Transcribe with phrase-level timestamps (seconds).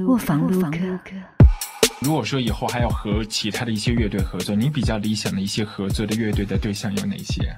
[0.00, 0.78] 卧房录歌。
[2.00, 7.56] 如果说以后还要和其他的一些乐队合作，你比较理想的一些合作的乐队的对象有哪些？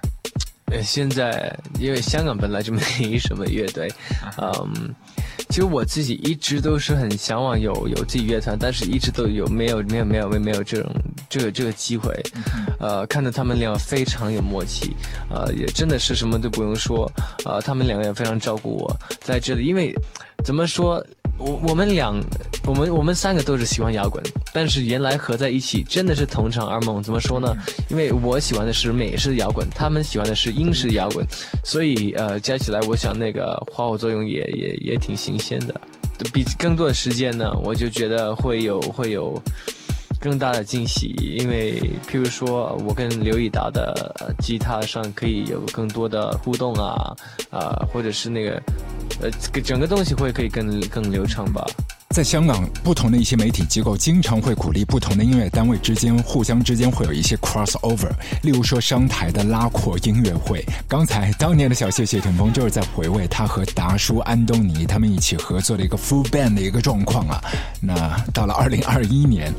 [0.67, 3.89] 呃，现在因为香港本来就没什么乐队，
[4.39, 4.95] 嗯，
[5.49, 10.93] 其实我自己一直都是很向往有有自己乐团，但是一直都有没有没有没有没有这种
[11.29, 12.13] 这个这个机会，
[12.81, 14.97] 呃，看到他们俩非常有默契，
[15.31, 17.11] 呃，也真的是什么都不用说，
[17.45, 19.95] 呃，他们两个也非常照顾我在这里，因为
[20.45, 21.05] 怎么说？
[21.39, 22.19] 我我们两，
[22.67, 27.03] 我们我们三个都是喜欢摇滚，但是原来合在一起真的是同场二梦。
[27.03, 27.55] 怎么说呢？
[27.91, 31.27] 因为我喜欢的是美式摇滚，他们喜欢的是英式摇滚，
[31.63, 35.81] 所以呃加起来，我想那个花火作用也也也挺新鲜的。
[36.33, 39.41] 比更多的时间呢，我就觉得会有会有
[40.21, 47.15] 更大的惊喜，因为譬如说我跟刘以达的吉他上可以有更多的互动啊
[47.51, 48.63] 啊，或者是那个。
[49.19, 49.31] 呃，
[49.63, 51.65] 整个东西会可以更更流畅吧。
[52.11, 58.09] 在香港，不同的一些媒体机构经常会鼓励不同的音乐单位之间互相之间会有一些 cross over。
[58.43, 60.65] 例如说，商台的拉阔音乐会。
[60.89, 67.39] 刚才当年的小谢谢霆锋就是在回味他和达叔安东尼他们一起合作的一个 full band 的一个状况啊。
[67.83, 69.53] 那到了二零二一年，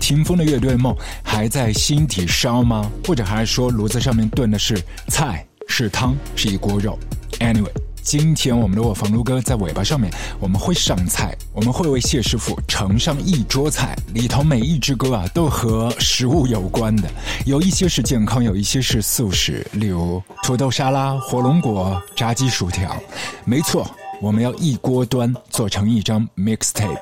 [0.00, 2.90] 霆锋的乐队梦还在心底烧吗？
[3.06, 6.98] 或者还是说炉子上面炖的是菜是汤是一锅肉
[7.38, 7.70] ？Anyway。
[8.10, 17.08] 今天我们的卧房撸哥在尾巴上面，我们会上菜，我们会为谢师傅盛上一桌菜，里头每一支歌啊都和食物有关的，
[17.46, 23.00] 有一些是健康，有一些是素食，例如土豆沙拉、火龙果、炸鸡薯条。
[23.44, 23.88] 没错，
[24.20, 26.98] 我们要一锅端，做成一张 mixtape，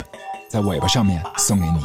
[0.51, 1.79] 在尾巴上面送给你。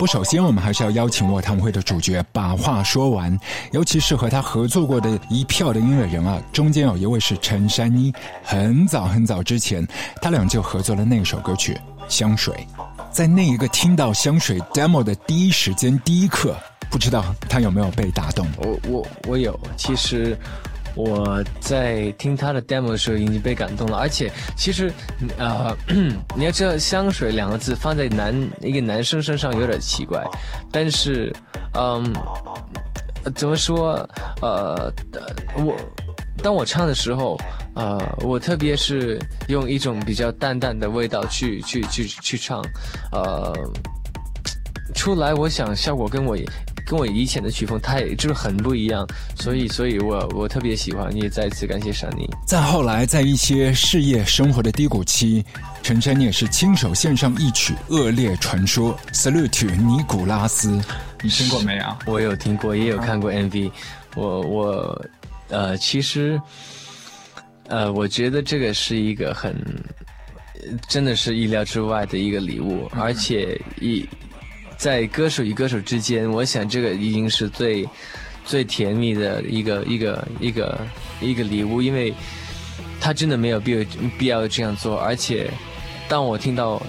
[0.00, 3.38] 不，首先我们还是要邀请卧谈会的主角把话说完，
[3.70, 8.10] 尤其是和他合作过的一票的音乐人啊，中间有一位是陈珊妮，
[8.42, 9.86] 很早很早之前，
[10.22, 11.74] 他俩就合作了那首歌曲
[12.08, 12.66] 《香水》，
[13.12, 16.56] 在那一个听到《香水》demo 的第一时间、第一刻，
[16.90, 18.46] 不知道他有没有被打动？
[18.56, 20.34] 我我我有，其实。
[20.94, 24.92] 我在听他的 demo 的时候已经被感动了，而且其实，
[25.38, 25.76] 呃，
[26.36, 30.24] 你要知道“香水”两个字放在男一个男生身上有点奇怪，
[30.72, 31.32] 但是，
[31.74, 32.12] 嗯，
[33.34, 34.08] 怎么说？
[34.42, 34.92] 呃，
[35.56, 35.76] 我
[36.42, 37.38] 当我唱的时候，
[37.74, 39.18] 呃，我特别是
[39.48, 42.64] 用一种比较淡淡的味道去去去去唱，
[43.12, 43.52] 呃，
[44.94, 46.36] 出来，我想效果跟我。
[46.90, 49.06] 跟我以前的曲风，太就是很不一样，
[49.36, 52.28] 所以，所以我我特别喜欢，也再次感谢珊妮。
[52.44, 55.44] 再后来，在一些事业生活的低谷期，
[55.84, 60.82] 陈珊妮也是亲手献上一曲《恶劣传说》，Salute 尼古拉斯，
[61.22, 61.84] 你听过没有？
[62.12, 63.70] 我有听过，也有看过 MV。
[64.16, 65.06] 我我
[65.48, 66.42] 呃，其实
[67.68, 69.54] 呃，我觉得这个是一个很
[70.88, 74.04] 真的是意料之外的一个礼物，而且一。
[74.80, 77.86] 在歌手与歌手之间，我想这个已经是最
[78.46, 80.80] 最甜蜜的一个一个一个
[81.20, 82.14] 一个礼物，因为
[82.98, 83.84] 他真的没有必要
[84.18, 84.96] 必要这样做。
[84.96, 85.50] 而且，
[86.08, 86.82] 当我听到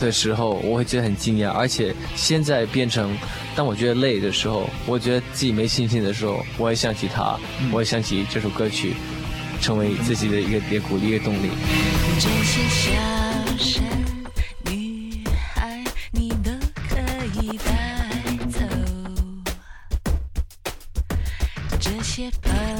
[0.00, 1.50] 的时候，我会觉得很惊讶。
[1.50, 3.16] 而且现在变成，
[3.54, 7.38] 当我觉得累的时候，我觉得自己没信心的时候，我会想起他，
[7.70, 8.94] 我会想起这首歌曲，
[9.60, 11.50] 成为自己的一个别鼓励的动力。
[22.26, 22.75] if I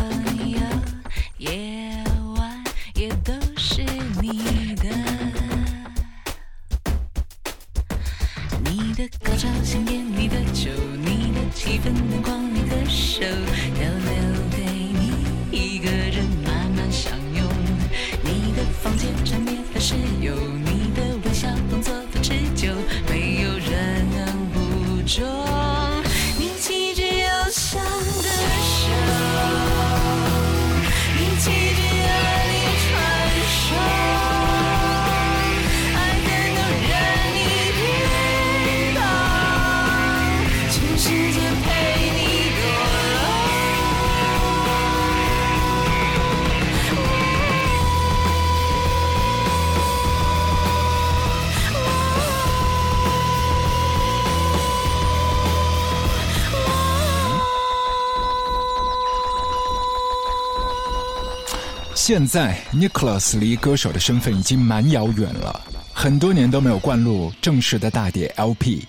[62.06, 65.60] 现在，Nicholas 离歌手的身份已经蛮遥远了，
[65.92, 68.84] 很多年都没有灌录正式的大碟 LP。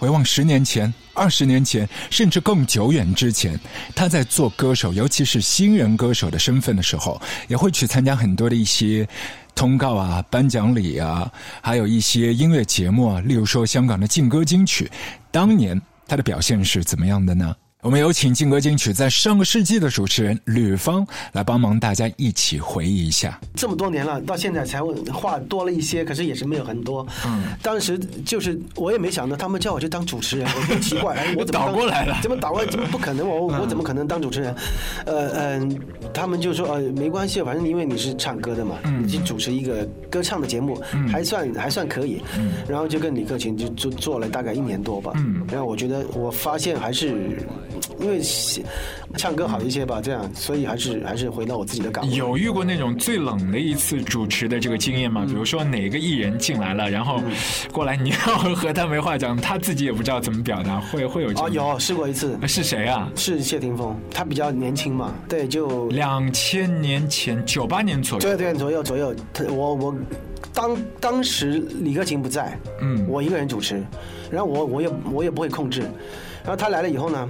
[0.00, 3.56] 回望十年前、二十年前，甚至更久远之前，
[3.94, 9.08] 他在做歌手，尤其是新人歌手的身份的时候，也会去参加很多的一些
[9.54, 11.30] 通告啊、颁奖礼啊，
[11.62, 14.90] 还有一些音乐节目啊，例如说香港的劲歌金曲，
[15.30, 17.54] 当年他的表现是怎么样的呢？
[17.82, 23.38] 我们有请劲歌金曲在上个世纪的主持人吕方来帮忙大家一起回忆一下。
[23.54, 24.82] 这么多年了，到现在才
[25.12, 27.06] 话多了一些，可是也是没有很多。
[27.24, 32.18] 嗯，当时就是我也没想到，他们叫我去当主持人，我很奇怪，哎，我怎么倒过来了？
[32.22, 32.68] 怎么倒过来？
[32.68, 33.28] 怎么不可能？
[33.28, 34.52] 我我怎么可能当主持人？
[35.04, 35.80] 呃嗯，
[36.12, 42.20] 他们就说呃没关系，反正因为你是唱歌的嘛，你去主持一个歌唱的节目，还算还算可以。
[42.36, 45.12] 嗯，然后就跟李克勤就做做了大概一年多吧。
[45.16, 47.46] 嗯，然后我觉得我发现还是。
[47.98, 48.20] 因为
[49.16, 52.14] 唱歌好一些吧，这样，所以还是还是回到我自己的岗位。
[52.14, 55.24] 有遇过那种最冷的一次主持的这个经验吗？
[55.26, 57.20] 比如说哪个艺人进来了，然后
[57.72, 58.16] 过来你要
[58.54, 61.48] 和他没话讲，他自己也不知道怎么表达，会会有哦？
[61.50, 63.10] 有试过一次，是谁啊？
[63.16, 69.94] 是谢霆锋，他比较年轻嘛，对，就两千年前九八年左右，对对左右左右，他我我
[70.52, 73.82] 当当时李克勤不在，嗯，我一个人主持，
[74.30, 75.82] 然后我我也我也不会控制，
[76.46, 77.28] 然后他来了以后呢？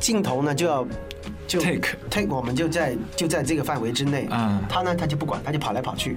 [0.00, 0.86] 镜头呢就要
[1.46, 4.26] 就 take take，我们就在就在这个范围之内。
[4.30, 6.16] 嗯，他呢他就不管，他就跑来跑去。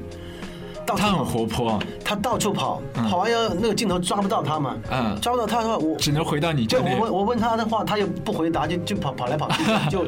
[0.86, 4.78] 到他很活泼，他到处跑，跑完要那个镜头抓不到他嘛。
[4.90, 6.86] 嗯，抓不到他的话，我只能回到你这里。
[6.94, 9.64] 我问我问他的话，他又不回答，就就跑跑来跑去。
[9.92, 10.06] 就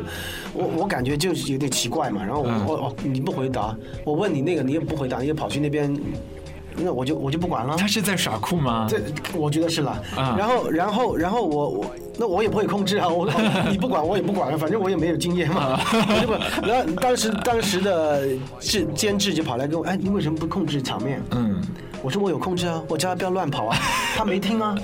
[0.53, 2.23] 我我感觉就是有点奇怪嘛。
[2.23, 3.75] 然后我我哦你不回答，
[4.05, 5.93] 我问你那个你也不回答，你又跑去那边。
[6.77, 7.75] 那我就我就不管了。
[7.77, 8.85] 他是在耍酷吗？
[8.89, 8.99] 这
[9.33, 10.01] 我觉得是了。
[10.37, 11.85] 然后然后然后我我
[12.17, 13.07] 那我也不会控制啊。
[13.07, 13.29] 我
[13.69, 15.77] 你不管我也不管了，反正我也没有经验嘛。
[16.25, 16.33] 不，
[16.65, 18.27] 然后当时当时的
[18.59, 21.21] 制监制就跑来跟我，哎，你为什么不控制场面？
[21.31, 21.61] 嗯。
[22.03, 23.75] 我说我有控制啊，我叫他不要乱跑啊，
[24.15, 24.75] 他没听啊，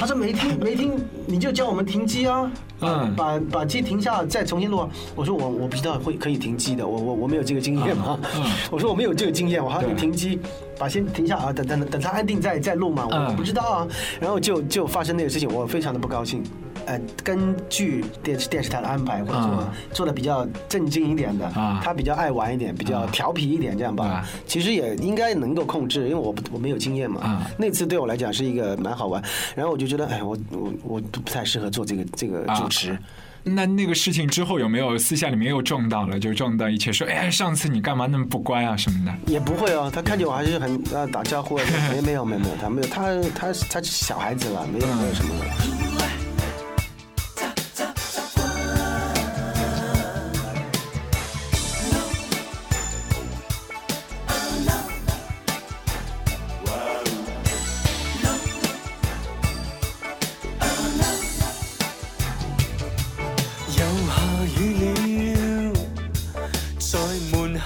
[0.00, 2.50] 他说没听没听，你就叫我们停机啊，
[2.80, 4.84] 嗯，把把机停下再重新录。
[5.14, 8.18] 我说我我不知道会可以停机的，我我我没有这个经验嘛，
[8.68, 10.40] 我说我没有这个经验，我还要停机，
[10.76, 13.88] 把先停下啊，等等等他安定再再录嘛，我不知道啊，
[14.18, 16.42] 然后就就发生那个事情，我非常的不高兴。
[16.86, 21.50] 呃，根据电视电视台的安排，或者说做的比较正经一点的，
[21.82, 27.46] 他比较爱玩一点，比较调皮一点，这样吧，其实也应该能够控制，因为我我没有经验嘛。
[27.58, 29.22] 那次对我来讲是一个蛮好玩，
[29.54, 32.96] 然后我就觉得，哎，我我我都不太适合做这个这个主持。
[33.48, 39.32] 那那个事情之后有没有私下里面又撞到了，就撞到一起说，哎，上次你干嘛那么不乖啊什么的？
[39.32, 41.56] 也不会哦，他看见我还是很呃打招呼，
[41.92, 43.02] 没没有没有没有，他没有，他
[43.36, 45.95] 他他是小孩子了，没有没有什么。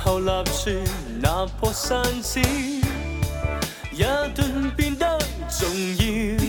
[0.04, 2.40] 立住那破扇子
[3.92, 4.02] 一
[4.34, 5.18] 顿变得
[5.48, 6.40] 重要。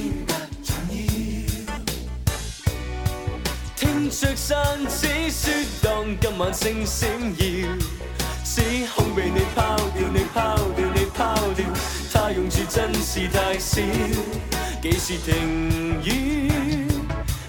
[3.75, 7.77] 听着扇子说当今晚星闪耀
[8.43, 8.61] 只
[8.95, 11.65] 恐被你抛掉你抛掉你抛掉
[12.13, 13.81] 他用处真是太少
[14.81, 16.51] 几时停雨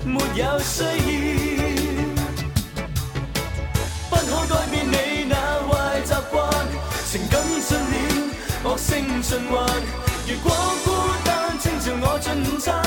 [0.05, 1.52] 没有需要
[8.83, 9.65] 星循环。
[10.27, 10.53] 如果
[10.85, 10.91] 孤
[11.25, 12.83] 单请朝我进午餐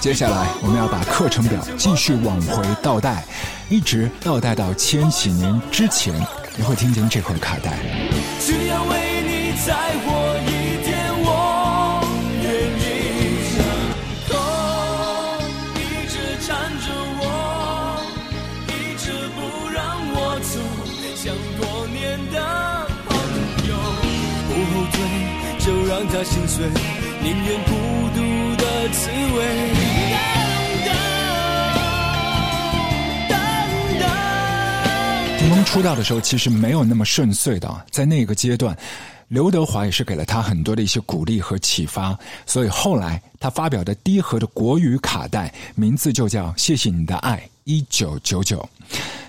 [0.00, 3.24] 接下来，我们要把课程表继续往回倒带，
[3.68, 6.14] 一直倒带到千禧年之前，
[6.56, 7.72] 你会听见这块卡带。
[8.40, 9.74] 只要为你再
[10.06, 12.00] 活一天，我
[12.42, 12.46] 愿
[12.78, 12.86] 意。
[15.74, 16.14] 一直
[16.46, 16.86] 缠着
[17.18, 18.00] 我，
[18.68, 19.38] 一直不
[19.68, 19.82] 让
[20.14, 20.60] 我走，
[21.16, 22.38] 像多年的
[23.08, 23.10] 朋
[23.68, 23.74] 友。
[24.48, 24.96] 不后退，
[25.58, 26.70] 就让他心碎，
[27.22, 27.70] 宁愿孤
[28.14, 29.78] 独的滋味。
[35.66, 38.74] 出道的时候其实没有那么顺遂的，在那个阶段，
[39.28, 48.66] 刘德华也是给了他很多的一些鼓励和启发，所以后来他发表的第一盒的国语卡带，名字就叫《谢谢你的爱一九九九》。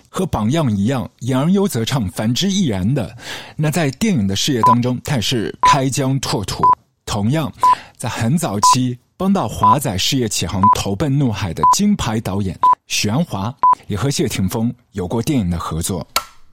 [0.08, 3.13] 和榜样一样，言而优则唱，反之亦然的。
[3.58, 6.63] 那在电影的事业当中，他也是开疆拓土。
[7.10, 7.51] 同样，
[7.98, 13.51] 在很早期帮到华仔事业起航投奔怒海的金牌导演许鞍华，
[13.88, 16.06] 也和谢霆锋有过电影的合作。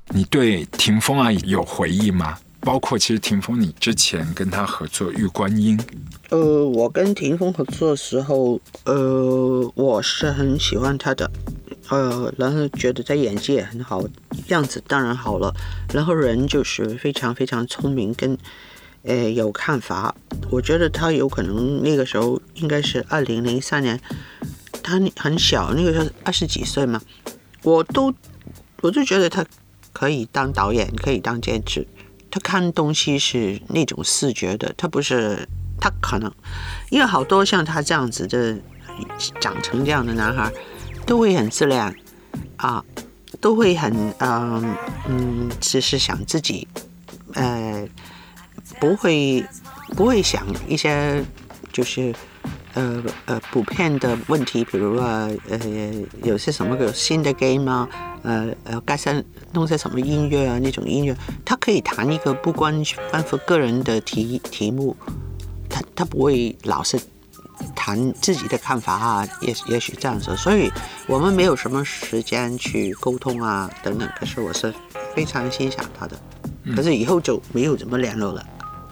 [0.09, 2.39] 你对霆锋啊有回忆吗？
[2.61, 5.79] 包括其实霆锋，你之前跟他合作《玉观音》，
[6.31, 11.31] 呃，我跟霆锋合作的时候，呃，我是很喜欢他的，
[11.91, 14.03] 呃，然后觉得他演技也很好，
[14.49, 15.55] 样子当然好了，
[15.93, 18.37] 然后人就是非常非常聪明，跟
[19.07, 20.15] 呃有看法。
[20.51, 23.99] 我觉得他有可能那个时候应该是二零零三年，
[24.83, 27.01] 他很小，那个时候二十几岁嘛，
[27.63, 28.13] 我都
[28.83, 29.45] 我就觉得他
[29.93, 31.87] 可以当导演，可以当监制。
[32.31, 35.49] 他看东西是那种视觉的，他不是
[35.81, 36.31] 他可能，
[36.91, 38.59] 因为好多像他这样子的
[39.41, 40.53] 长成这样的男孩，
[41.07, 41.97] 都会很自恋
[42.57, 42.85] 啊，
[43.41, 44.75] 都会很嗯
[45.09, 46.69] 嗯，只是想自己，
[47.33, 47.89] 呃，
[48.81, 49.45] 不会
[49.97, 51.25] 不会想一些
[51.73, 52.15] 就是
[52.75, 55.61] 呃呃普遍的问题，比如说呃
[56.23, 57.89] 有些什么个新的 game 啊。
[58.23, 60.59] 呃呃，该上弄些什么音乐啊？
[60.59, 64.97] 那种音乐，他可以谈一个不关关乎个人的题题目，
[65.71, 66.99] 他他不会老是
[67.77, 70.69] 谈自己的看法啊，也也许这样子，所以
[71.07, 74.09] 我们没有什么时间去沟通啊等等。
[74.19, 74.75] 可是我是
[75.15, 76.19] 非常欣赏他的，
[76.75, 78.45] 可是以后就没有怎么联络了。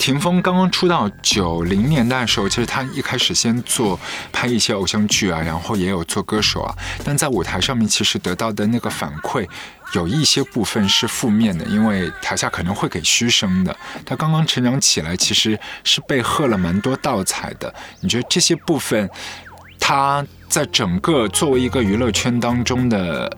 [0.05, 3.99] 霆锋刚刚出道九零年代的时候，其实他一开始先做
[4.31, 6.77] 拍一些偶像剧啊，然后也有做歌手啊。
[7.03, 9.49] 但在舞台上面，其实得到的那个反馈
[9.95, 13.75] 有一些部分是负面的，因为台下可能会给嘘声的。
[14.05, 17.75] 他刚刚成长起来，其实是被喝了蛮多倒彩的。
[18.01, 19.09] 你觉得这些部分，
[19.81, 23.35] 他在整个作为一个娱乐圈当中的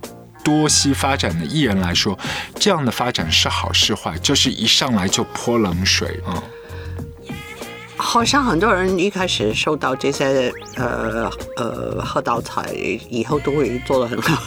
[0.47, 2.17] 多西发展的艺人来说，
[2.55, 4.17] 这样的发展是好是坏？
[4.19, 6.41] 就是一上来就泼冷水啊？
[7.97, 12.71] 好像很多人一开始受到这些呃呃喝倒彩，
[13.11, 14.41] 以后都会做得很好，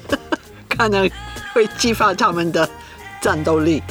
[0.70, 1.10] 可能
[1.52, 2.66] 会激发他们的
[3.20, 3.82] 战斗力。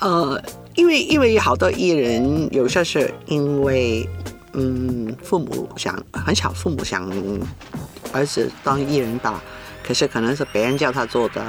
[0.00, 0.38] 呃，
[0.74, 4.06] 因为因为好多艺人有些是因为
[4.52, 7.10] 嗯父母想很小，父母想
[8.12, 9.42] 儿子当艺人吧，
[9.88, 11.42] 可是可能是别人叫他做的，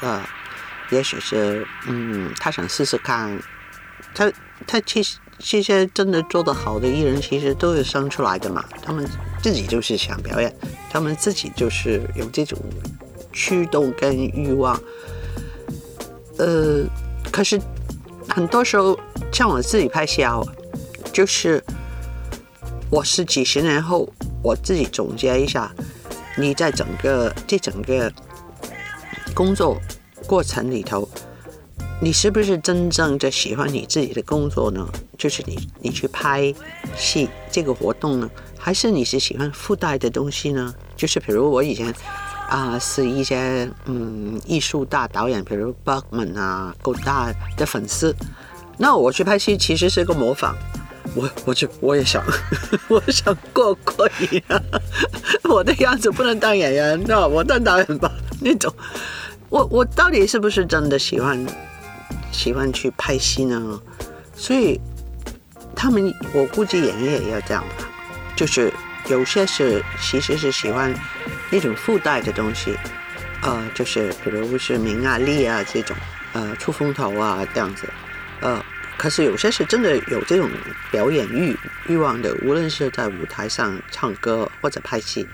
[0.00, 0.20] 呃，
[0.90, 3.40] 也许是嗯他想试试看，
[4.12, 4.30] 他
[4.66, 5.18] 他其实。
[5.44, 8.64] 这些真的做得好的艺人，其实都是生出来的嘛。
[8.80, 9.04] 他们
[9.42, 10.54] 自己就是想表演，
[10.88, 12.56] 他们自己就是有这种
[13.32, 14.80] 驱动跟欲望。
[16.38, 16.84] 呃，
[17.32, 17.60] 可是
[18.28, 18.96] 很多时候，
[19.32, 20.40] 像我自己拍戏啊，
[21.12, 21.60] 就是
[22.88, 24.08] 我是几十年后，
[24.44, 25.74] 我自己总结一下，
[26.36, 28.12] 你在整个这整个
[29.34, 29.80] 工作
[30.26, 31.08] 过程里头。
[32.00, 34.84] 你是不是真正的喜欢你自己的工作呢？
[35.16, 36.52] 就是你，你去拍
[36.96, 40.74] 戏这个活动呢，还是你是喜欢附带的东西呢？
[40.96, 41.94] 就是比如我以前
[42.48, 48.12] 啊，是一些嗯艺术大导演，比如 Bergman 啊、够大的粉丝，
[48.78, 50.56] 那我去拍戏其实是个模仿，
[51.14, 52.20] 我我就我也想，
[52.90, 54.60] 我想过过瘾啊，
[55.52, 58.74] 我的样子不能当演员，那我当导演吧那种，
[59.50, 61.44] 我我到底是不是真的喜欢？
[62.32, 63.78] 喜欢去拍戏呢，
[64.34, 64.80] 所以
[65.76, 67.86] 他们我估计演员也要这样吧，
[68.34, 68.72] 就是
[69.08, 70.94] 有些是其实是喜欢
[71.50, 72.74] 那种附带的东西，
[73.42, 75.94] 呃，就是比如是名啊利啊这种，
[76.32, 77.86] 呃出风头啊这样子，
[78.40, 78.64] 呃，
[79.02, 80.48] 可是有些是真的有这种
[80.92, 85.26] 表演欲欲望的，无论是在舞台上唱歌或者拍戏，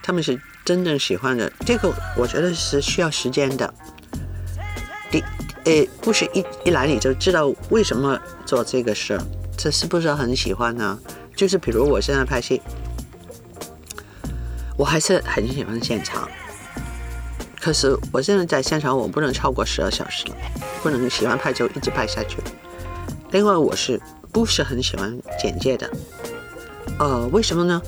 [0.00, 3.74] 他们是真正喜欢的，这个我觉得是需要时间的。
[5.10, 5.24] 第
[5.64, 9.20] 诶，不是一一来你就知道为什么做这个事，
[9.58, 10.96] 这是不是很喜欢呢？
[11.34, 12.62] 就是比如我现在拍戏，
[14.76, 16.28] 我还是很喜欢现场，
[17.60, 20.36] 可是我现在在现场，我不能超过十二小时了，
[20.80, 22.36] 不能喜欢拍就一直拍下去。
[23.36, 24.00] 另外，我是
[24.32, 25.90] 不是很喜欢剪接的？
[26.98, 27.82] 呃，为什么呢？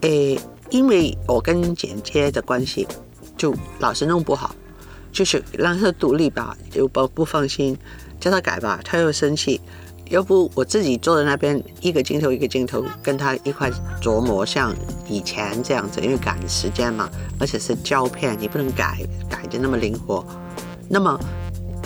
[0.00, 2.88] 诶，因为我跟剪接的关系，
[3.36, 4.56] 就老是弄不好。
[5.12, 7.76] 就是让他独立吧，又不不放心，
[8.18, 9.60] 叫他改吧，他又生气。
[10.08, 14.74] 要不我自己坐在那边，一个镜头一个镜头跟他一块琢磨，像
[15.06, 17.06] 以前这样子，因为赶时间嘛，
[17.38, 20.24] 而且是胶片，你不能改改的那么灵活。
[20.88, 21.20] 那么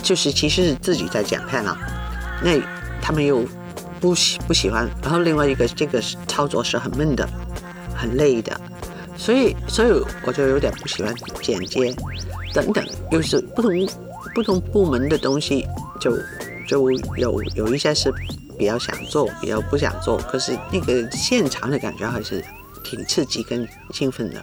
[0.01, 1.77] 就是其实是自己在剪片了，
[2.41, 2.57] 那
[3.01, 3.45] 他们又
[4.01, 4.89] 不喜不喜欢。
[5.03, 7.29] 然后另外一个这个操作是很闷的，
[7.97, 8.59] 很累的。
[9.17, 9.91] 所以所以
[10.25, 11.95] 我就有点不喜欢剪接
[12.55, 13.71] 等等，又是不同
[14.35, 15.67] 不同部门的东西，
[16.01, 16.17] 就
[16.67, 18.11] 就有有一些是
[18.59, 22.43] 比較想做，比較不想做，可是那個現場的感覺還是
[22.83, 24.43] 挺刺激跟興奮的。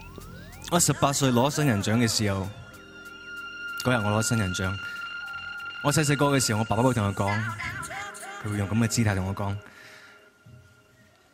[0.69, 2.47] 我十八歲攞新人獎嘅時候，
[3.83, 4.71] 嗰日我攞新人獎。
[5.83, 7.33] 我細細個嘅時候，我爸爸會同我講，
[8.47, 9.55] 佢會用咁嘅姿態同我講：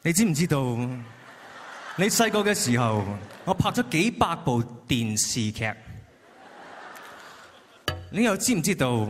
[0.02, 0.64] 你知唔知道？
[1.96, 3.06] 你細個嘅時候，
[3.46, 5.72] 我拍咗幾百部電視劇。
[8.10, 9.08] 你又知唔知道？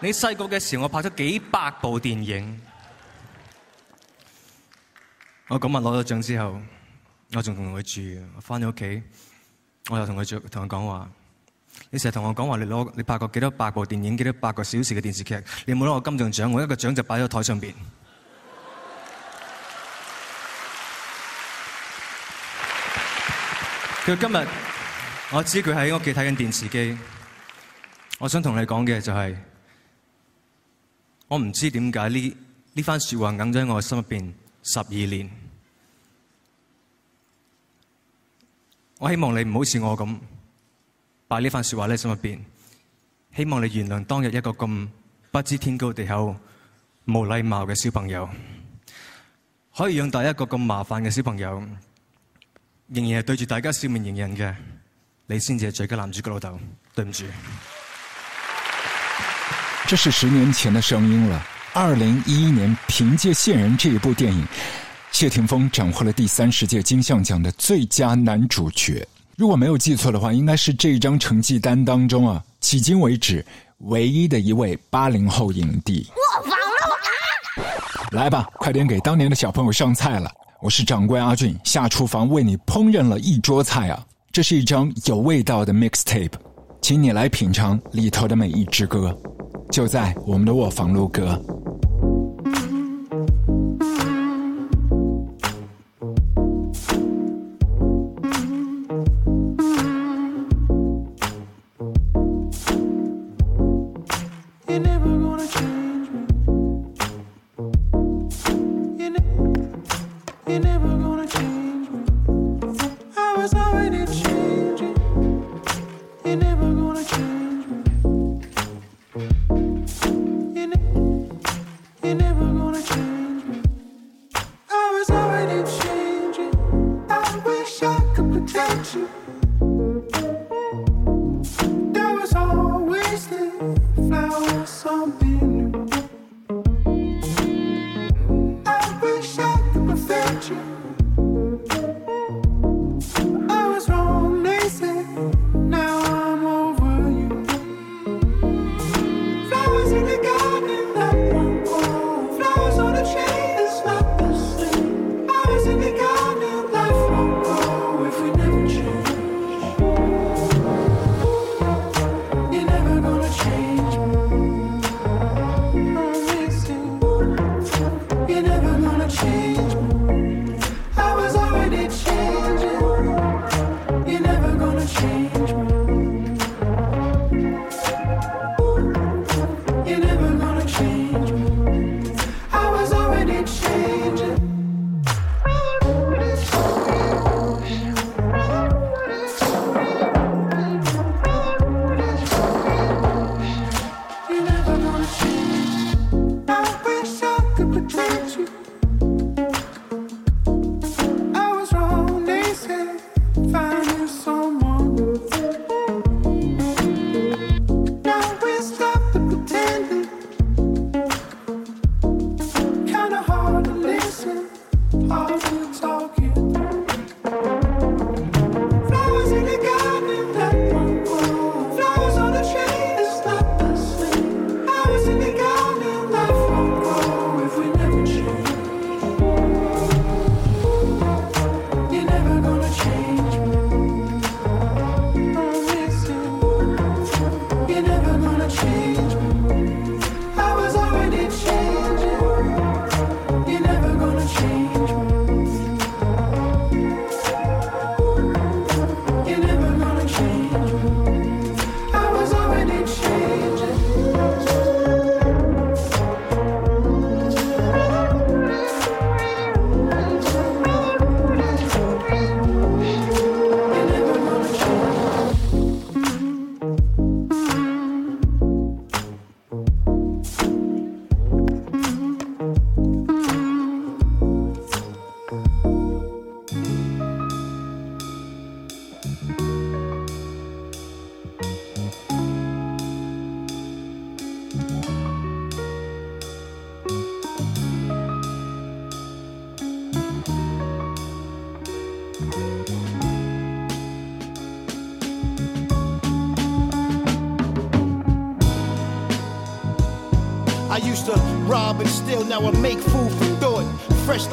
[0.00, 2.58] 你細個嘅時候，我拍咗幾百部電影。
[5.48, 6.60] 我嗰日攞咗獎之後，
[7.34, 8.26] 我仲同佢住。
[8.36, 9.02] 我翻咗屋企，
[9.90, 11.10] 我又同佢住，同佢講話。
[11.90, 17.72] 你成日同我講話，你攞你拍過幾多百部電影，幾多百個小時嘅電視劇，你冇攞過金像獎，我一個獎就擺喺台上邊。
[24.06, 24.48] 佢今日
[25.32, 26.96] 我知佢喺屋企睇緊電視機，
[28.18, 29.36] 我想同你講嘅就係，
[31.28, 32.36] 我唔知點解呢
[32.72, 35.30] 呢番說話硬咗喺我心入邊十二年。
[38.98, 40.18] 我希望你唔好似我咁。
[41.30, 42.40] 把呢番說話喺心入邊，
[43.36, 44.88] 希望你原諒當日一個咁
[45.30, 46.34] 不知天高地厚、
[47.06, 48.28] 冇禮貌嘅小朋友，
[49.76, 51.62] 可以養大一個咁麻煩嘅小朋友，
[52.88, 54.52] 仍然係對住大家笑面迎人嘅，
[55.26, 56.58] 你先至係最佳男主角老豆。
[56.96, 57.24] 對唔住，
[59.86, 61.46] 這是十年前的聲音了。
[61.74, 64.44] 二零一一年，憑借《線人》這一部電影，
[65.12, 69.06] 謝霆鋒斬獲了第三十屆金像獎的最佳男主角。
[69.40, 73.42] 如果没有记错的话，应该是这一张成绩单当中啊，迄今为止
[73.84, 76.06] 唯一的一位八零后影帝。
[76.14, 78.12] 我忘了啊！
[78.12, 80.30] 来吧，快点给当年的小朋友上菜了。
[80.60, 84.04] 我是掌柜阿俊，下厨房为你烹饪了一桌菜啊！
[84.30, 86.34] 这是一张有味道的 mixtape，
[86.82, 89.18] 请你来品尝里头的每一支歌，
[89.72, 91.42] 就在我们的卧房录歌。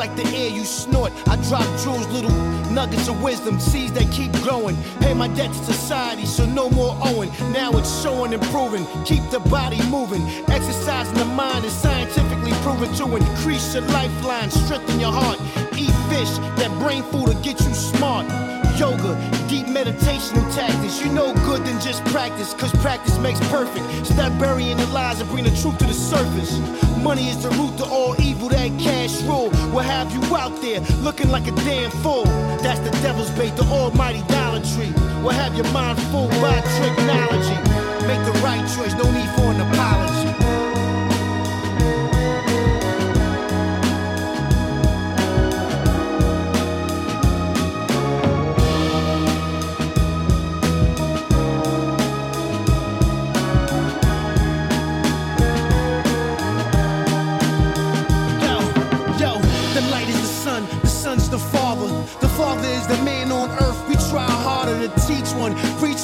[0.08, 1.12] Like the air you snort.
[1.28, 2.32] I drop jewels, little
[2.72, 4.78] nuggets of wisdom, seeds that keep growing.
[5.00, 7.32] Pay my debt to society, so no more owing.
[7.52, 8.86] Now it's showing and proving.
[9.06, 10.22] Keep the body moving.
[10.50, 15.40] Exercising the mind is scientifically proven to increase your lifeline, strengthen your heart.
[15.78, 18.26] Eat fish, that brain food will get you smart.
[18.78, 19.18] Yoga,
[19.50, 21.02] deep meditation and tactics.
[21.02, 24.06] You know good than just practice, cause practice makes perfect.
[24.06, 26.60] Stop burying the lies and bring the truth to the surface.
[27.02, 30.82] Money is the root to all evil, that cash rule will have you out there
[31.02, 32.26] looking like a damn fool.
[32.62, 34.94] That's the devil's bait, the almighty Dollar Tree.
[35.24, 37.58] Will have your mind fooled by technology.
[38.06, 40.47] Make the right choice, no need for an apology.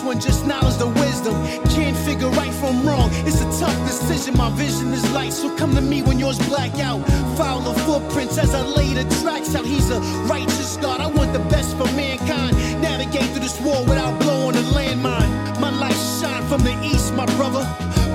[0.04, 1.34] One, just knowledge the wisdom.
[1.70, 3.10] Can't figure right from wrong.
[3.26, 4.38] It's a tough decision.
[4.38, 7.00] My vision is light, so come to me when yours black out.
[7.38, 9.66] Follow footprints as I lay the tracks out.
[9.66, 11.00] He's a righteous God.
[11.00, 12.56] I want the best for mankind.
[12.82, 15.60] Navigate through this war without blowing a landmine.
[15.60, 17.63] My light shine from the east, my brother.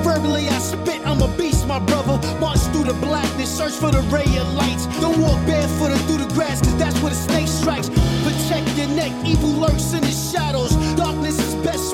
[0.02, 2.16] Verbally, I spit, I'm a beast, my brother.
[2.38, 4.86] March through the blackness, search for the ray of lights.
[5.00, 7.88] Don't walk barefooted through the grass, cause that's where the snake strikes.
[8.24, 10.72] Protect your neck, evil lurks in the shadows.
[10.96, 11.07] Darkness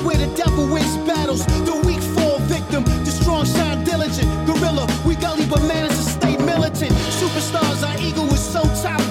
[0.00, 1.44] where the devil wins battles.
[1.46, 4.28] The weak fall victim, the strong shine diligent.
[4.46, 6.92] Gorilla, we gully, but manage to stay militant.
[7.20, 9.03] Superstars, our ego is so top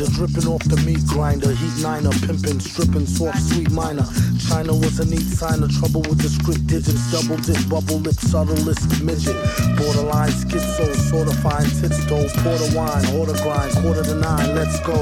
[0.00, 1.48] under dripping off the meat grinder.
[1.48, 4.04] Heat niner, pimping, stripping, soft, sweet minor.
[4.36, 7.08] China was a neat sign of trouble with the script digits.
[7.08, 9.38] Double dip, bubble lip, subtlest midget.
[9.80, 12.28] Borderline schizo, sorta fine tits though.
[12.44, 15.00] Porter wine, order grind, quarter to nine, let's go.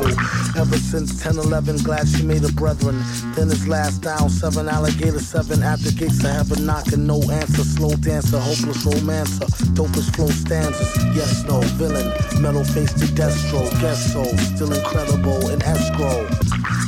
[0.55, 3.03] Ever since 10 11, glad she made a brethren.
[3.35, 7.67] Then it's last down, seven alligator, seven the gates of heaven, knocking, no answer.
[7.67, 10.95] Slow dancer, hopeless romancer, dopest flow stanzas.
[11.11, 12.07] Yes, no, villain,
[12.39, 14.23] metal face to destro, guess so,
[14.55, 16.29] still incredible in escrow.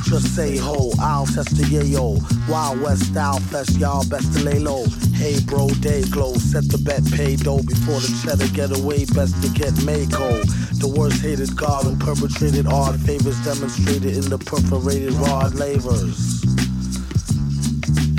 [0.04, 2.20] Just say ho, I'll test the yayo.
[2.48, 4.84] Wild West style fest, y'all best to lay low.
[5.14, 9.40] Hey bro, day glow, set the bet, pay dough before the cheddar get away, best
[9.42, 10.42] to get Mako.
[10.80, 16.40] The worst hated god who perpetrated odd favors demonstrated in the perforated rod lavers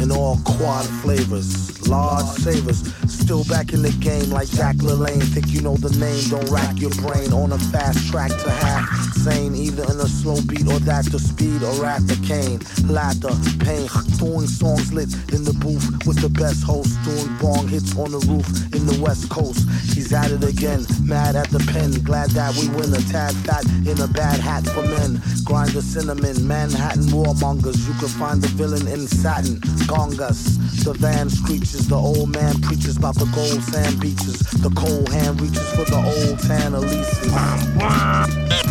[0.01, 2.81] in all quad flavors, large savers.
[3.07, 5.21] Still back in the game like Jack LaLanne.
[5.33, 9.11] Think you know the name, don't rack your brain on a fast track to half.
[9.21, 12.57] Sane, either in a slow beat or that the speed or after the cane.
[12.89, 13.29] Ladder,
[13.62, 13.86] pain,
[14.17, 16.97] doing songs lit in the booth with the best host.
[17.05, 19.62] Doing bong hits on the roof in the west coast.
[19.93, 22.01] He's at it again, mad at the pen.
[22.01, 25.21] Glad that we win a tad fat in a bad hat for men.
[25.45, 27.77] Grind the cinnamon, Manhattan warmongers.
[27.86, 29.62] You can find the villain in satin.
[29.86, 31.88] Gongas, the van screeches.
[31.88, 34.41] The old man preaches about the gold sand beaches.
[34.65, 38.70] The cold hand reaches for the old tan Elises.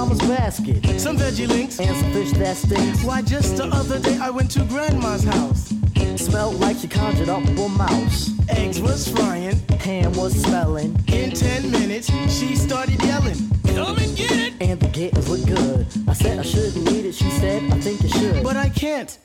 [0.00, 0.98] mama's basket?
[0.98, 1.78] Some veggie links.
[1.78, 3.04] And some fish that stinks.
[3.04, 5.74] Why, just the other day I went to grandma's house.
[6.16, 8.30] Smelled like she conjured up a mouse.
[8.48, 9.58] Eggs was frying.
[9.80, 10.96] Ham was smelling.
[11.08, 13.36] In 10 minutes, she started yelling.
[13.74, 14.54] Come and get it.
[14.62, 15.86] And the gators look good.
[16.08, 17.14] I said I shouldn't eat it.
[17.14, 18.42] She said I think you should.
[18.42, 19.18] But I can't.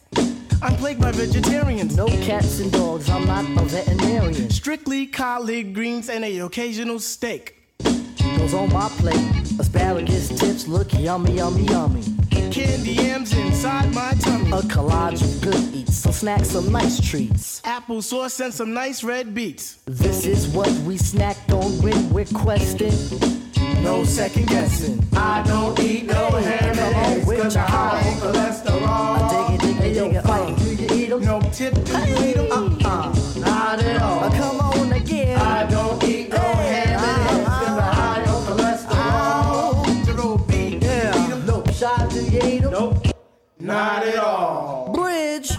[0.62, 1.96] I'm plagued by vegetarians.
[1.96, 3.10] no cats and dogs.
[3.10, 4.50] I'm not a veterinarian.
[4.50, 7.56] Strictly collard greens and a occasional steak.
[8.38, 9.25] Goes on my plate.
[11.08, 12.52] Asparagus tips look yummy, yummy, yummy.
[12.52, 14.50] Candy yams inside my tummy.
[14.52, 15.96] A collage of good eats.
[15.98, 17.62] So snack some nice treats.
[17.62, 19.78] Applesauce and some nice red beets.
[19.86, 22.94] This is what we snacked on when we're questing.
[23.84, 25.04] No second guessing.
[25.16, 29.50] I don't eat no ham come and on eggs cause I'm high in I cholesterol.
[29.50, 30.88] dig it, dig it, dig it.
[30.88, 31.22] Do you eat 'em?
[31.26, 32.52] No tip, do you eat 'em?
[32.52, 33.40] Uh-uh.
[33.40, 34.24] Not at uh, all.
[34.24, 34.65] Uh, come on
[43.66, 44.92] Not at all.
[44.94, 45.50] Bridge.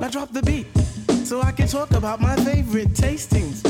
[0.00, 0.66] Now drop the beat
[1.26, 3.62] so I can talk about my favorite tastings.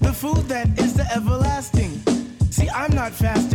[0.00, 2.00] The food that is the everlasting.
[2.50, 3.53] See, I'm not fasting, I'm gobbling.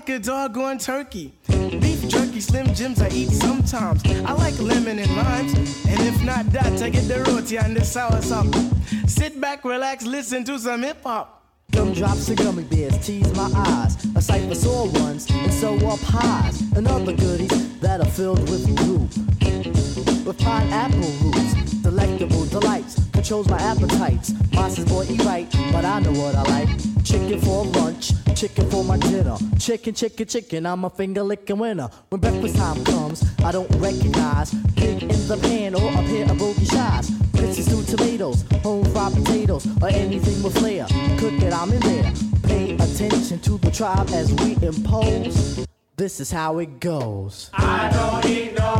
[0.00, 1.34] Like a doggone turkey.
[1.46, 4.02] Beef jerky, slim jims I eat sometimes.
[4.24, 5.52] I like lemon and limes.
[5.86, 8.48] And if not that, I get the roti and the sour sauce.
[9.06, 11.44] Sit back, relax, listen to some hip hop.
[11.72, 14.02] Gumdrops and gummy bears tease my eyes.
[14.16, 16.62] A sight for sore ones and so up highs.
[16.76, 18.98] And other goodies that are filled with goo.
[20.24, 23.00] With pineapple roots, delectable delights.
[23.12, 24.32] Controls my appetites.
[24.52, 26.68] Monsters boy eat right, but I know what I like.
[27.04, 29.36] Chicken for lunch, chicken for my dinner.
[29.58, 31.88] Chicken, chicken, chicken, I'm a finger licking winner.
[32.10, 36.38] When breakfast time comes, I don't recognize pig in the pan or a pair of
[36.38, 37.10] bogey shies.
[37.32, 40.86] Grits stewed tomatoes, home fried potatoes, or anything with flair.
[41.18, 42.12] Cook it, I'm in there.
[42.42, 45.66] Pay attention to the tribe as we impose.
[46.00, 47.50] This is how it goes.
[47.52, 48.70] I don't eat no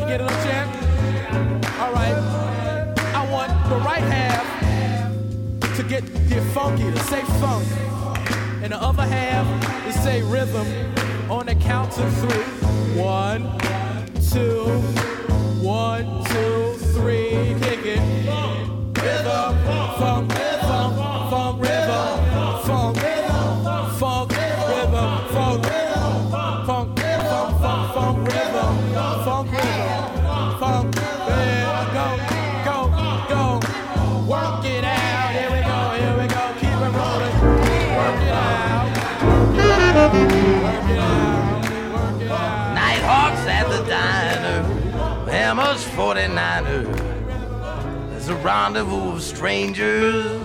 [0.00, 0.70] can get a little chant?
[1.78, 2.16] All right.
[3.14, 4.46] I want the right half
[5.76, 7.66] to get, get funky, to say funk.
[8.62, 9.46] And the other half
[9.84, 10.66] to say rhythm
[11.30, 12.44] on the count of three.
[13.00, 13.58] One,
[14.30, 14.64] two,
[15.60, 18.00] one, two, three, kick it.
[19.00, 20.49] Rhythm, funk, funk, funk,
[45.50, 46.84] Emma's 49er.
[48.10, 50.40] There's a rendezvous of strangers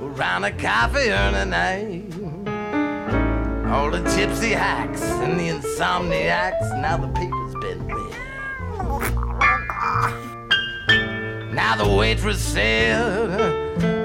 [0.00, 2.04] around a coffee urn night.
[3.68, 8.14] All the gypsy hacks and the insomniacs, now the paper's been read.
[11.52, 12.96] Now the waitress said,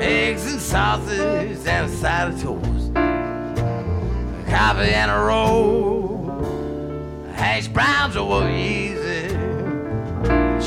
[0.02, 2.92] eggs and sausage and a side of toast,
[4.50, 6.26] coffee and a roll,
[7.36, 8.85] hash browns over easy,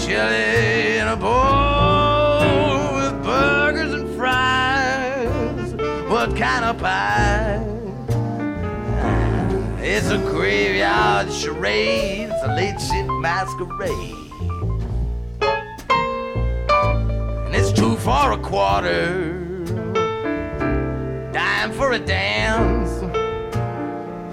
[0.08, 5.74] chili in a bowl with burgers and fries.
[6.08, 7.62] What kind of pie?
[9.82, 12.30] It's a graveyard charade.
[12.30, 14.16] It's a late shift masquerade.
[17.44, 19.34] And it's two for a quarter.
[21.34, 22.92] Dime for a dance.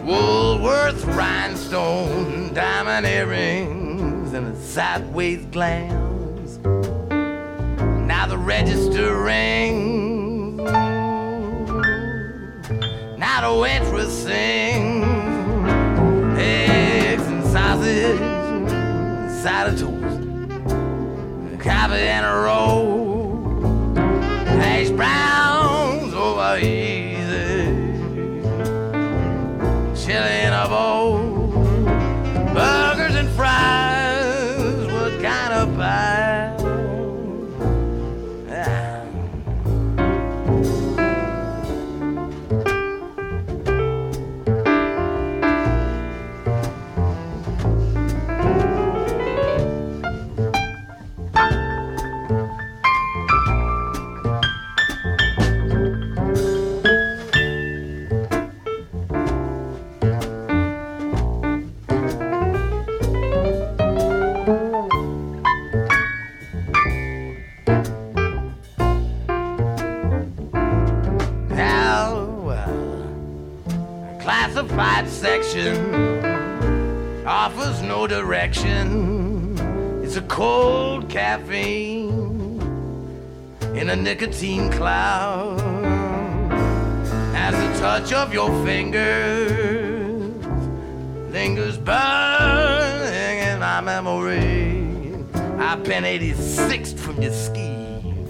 [0.06, 3.85] Woolworth rhinestone, diamond earrings,
[4.36, 6.58] and a sideways glance.
[8.06, 10.58] Now the register rings.
[13.18, 15.06] Now the waitress sings.
[16.38, 18.20] Eggs and sausage,
[19.42, 20.20] side of toast,
[21.64, 23.96] coffee and a roll,
[24.46, 25.45] hash browns
[78.64, 80.03] no direction.
[80.03, 82.62] It's a cold caffeine
[83.76, 85.62] in a nicotine cloud.
[87.36, 89.95] As the touch of your fingers
[91.32, 94.84] lingers burning in my memory.
[95.60, 98.26] I've been 86th from your scheme.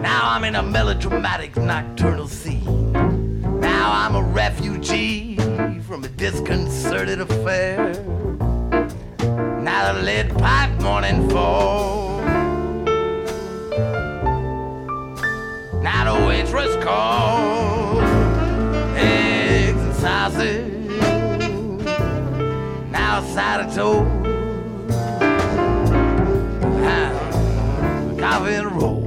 [0.00, 2.92] Now I'm in a melodramatic nocturnal scene.
[3.60, 5.36] Now I'm a refugee
[5.80, 8.11] from a disconcerted affair.
[10.00, 12.22] Lead pipe morning fall.
[15.80, 18.02] Now the waitress calls.
[18.96, 20.72] Eggs and sausage.
[22.90, 24.10] Now a side of toast.
[28.18, 29.02] Coffee and roll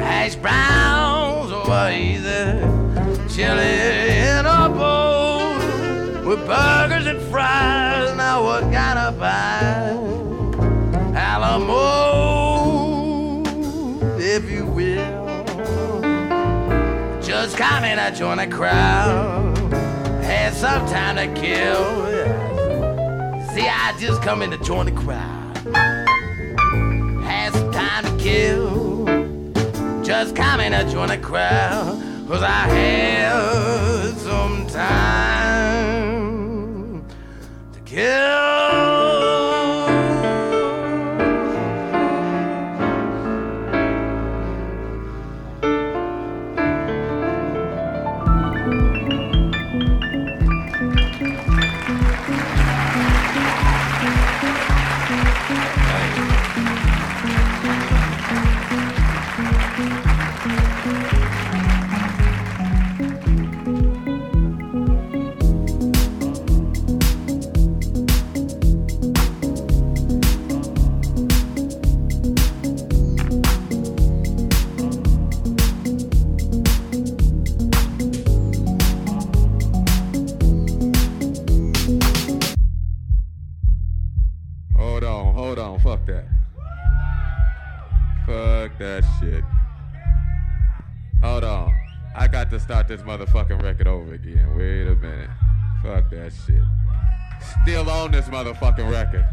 [0.00, 0.63] hash browns
[17.94, 19.56] Just come in and join the crowd.
[20.24, 22.06] Had some time to kill.
[23.54, 25.56] See, I just come in to join the crowd.
[27.22, 29.04] Had some time to kill
[30.02, 32.02] just coming to join the crowd.
[32.26, 35.84] Cause I had some time
[37.74, 38.93] to kill.
[92.54, 94.56] To start this motherfucking record over again.
[94.56, 95.30] Wait a minute.
[95.82, 96.62] Fuck that shit.
[97.62, 99.26] Still on this motherfucking record.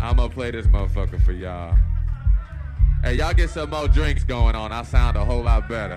[0.00, 1.76] I'm gonna play this motherfucker for y'all.
[3.02, 4.70] Hey, y'all get some more drinks going on.
[4.70, 5.96] I sound a whole lot better.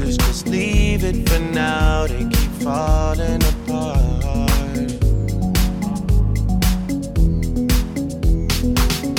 [0.00, 2.06] the just leave it for now.
[2.06, 4.20] They keep falling apart.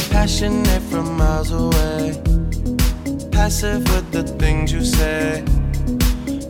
[0.10, 2.22] Passionate from miles away,
[3.32, 5.44] passive with the things you say.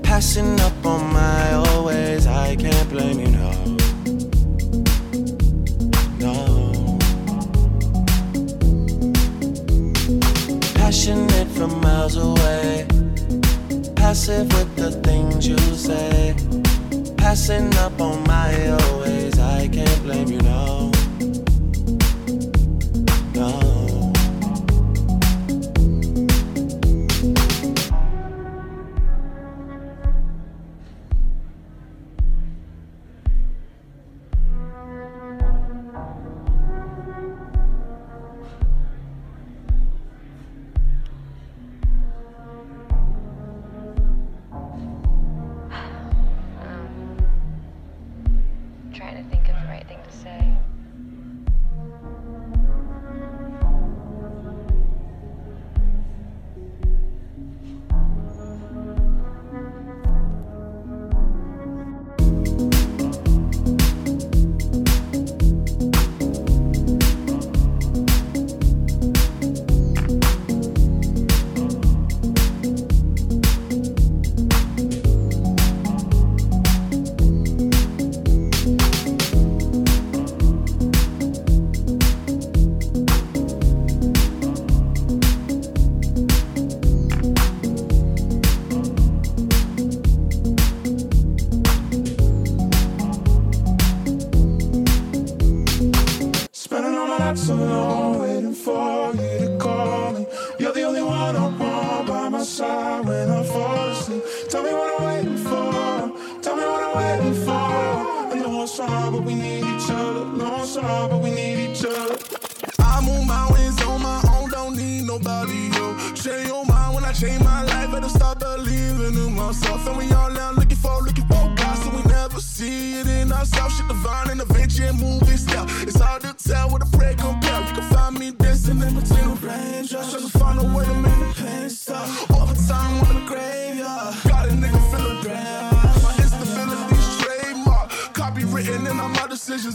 [0.03, 3.51] Passing up on my always, I can't blame you, no.
[6.19, 6.99] No.
[10.75, 12.88] Passionate from miles away,
[14.12, 16.36] passive with the things you say.
[17.16, 20.91] Passing up on my always, I can't blame you, no.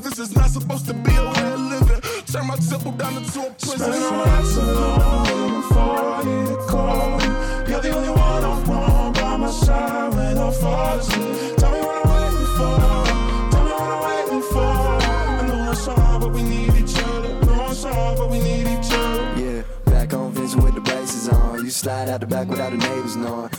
[0.06, 2.00] This is not supposed to be a way of living.
[2.26, 3.78] Turn my temple down into a prison.
[3.78, 7.24] Spending all my nights alone, waiting for you to call me.
[7.68, 11.56] You're the only one I want by my side when I fall asleep.
[11.56, 12.78] Tell me what I'm waiting for.
[13.50, 14.60] Tell me what I'm waiting for.
[14.62, 17.46] I know it's hard, but we need each other.
[17.46, 19.42] Know it's hard, but we need each other.
[19.42, 21.64] Yeah, back on Vincent with the braces on.
[21.64, 23.50] You slide out the back without the neighbors knowing.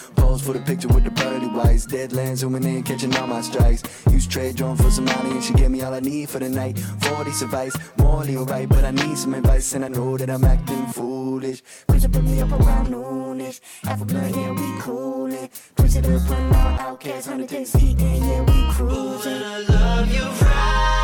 [0.47, 1.85] For the picture with the pearly whites.
[1.85, 3.83] Deadlands zooming in, catching all my strikes.
[4.09, 6.47] Use trade drone for some money and she gave me all I need for the
[6.47, 6.79] night.
[6.79, 10.85] 40 advice, morally alright, but I need some advice and I know that I'm acting
[10.87, 11.61] foolish.
[11.85, 13.59] Please put me up around noonish.
[13.83, 15.49] Half a blood, yeah, we coolin'.
[15.79, 19.43] It up on all outcasts, hundred days heat, and yeah, we cruising.
[19.43, 20.96] I love you right,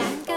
[0.00, 0.29] again.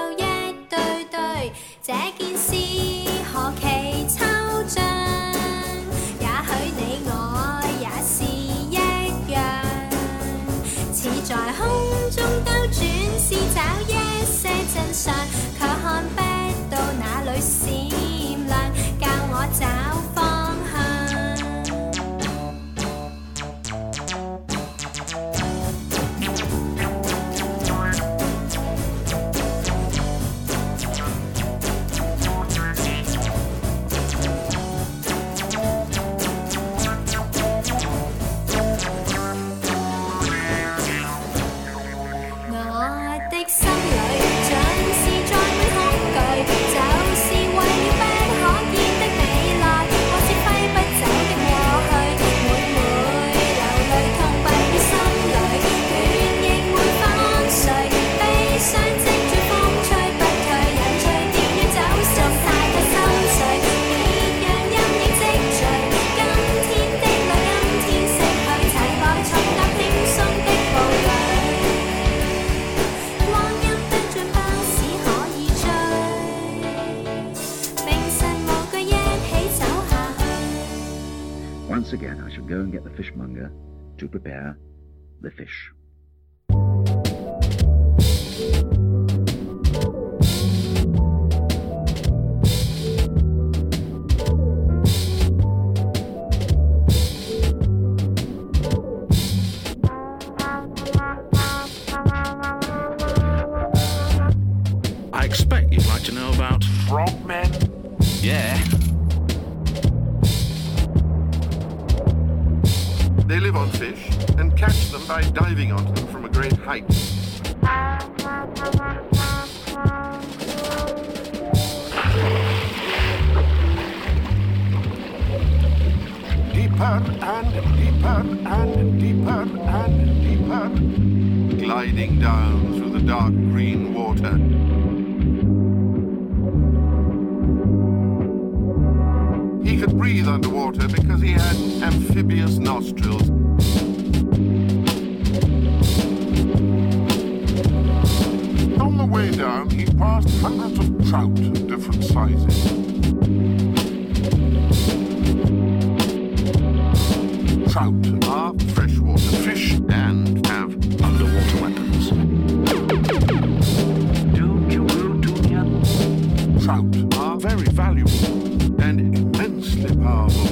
[167.56, 170.48] very valuable and immensely powerful.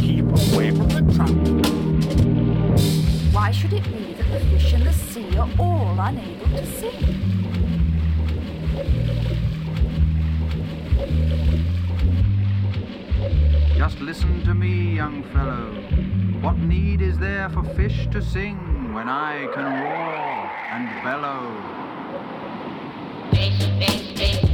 [0.00, 1.30] Keep away from the trap.
[3.32, 7.04] Why should it be that the fish and the sea are all unable to sing?
[13.76, 15.72] Just listen to me, young fellow.
[16.40, 21.54] What need is there for fish to sing when I can roar and bellow?
[23.30, 24.47] Fish, fish, fish.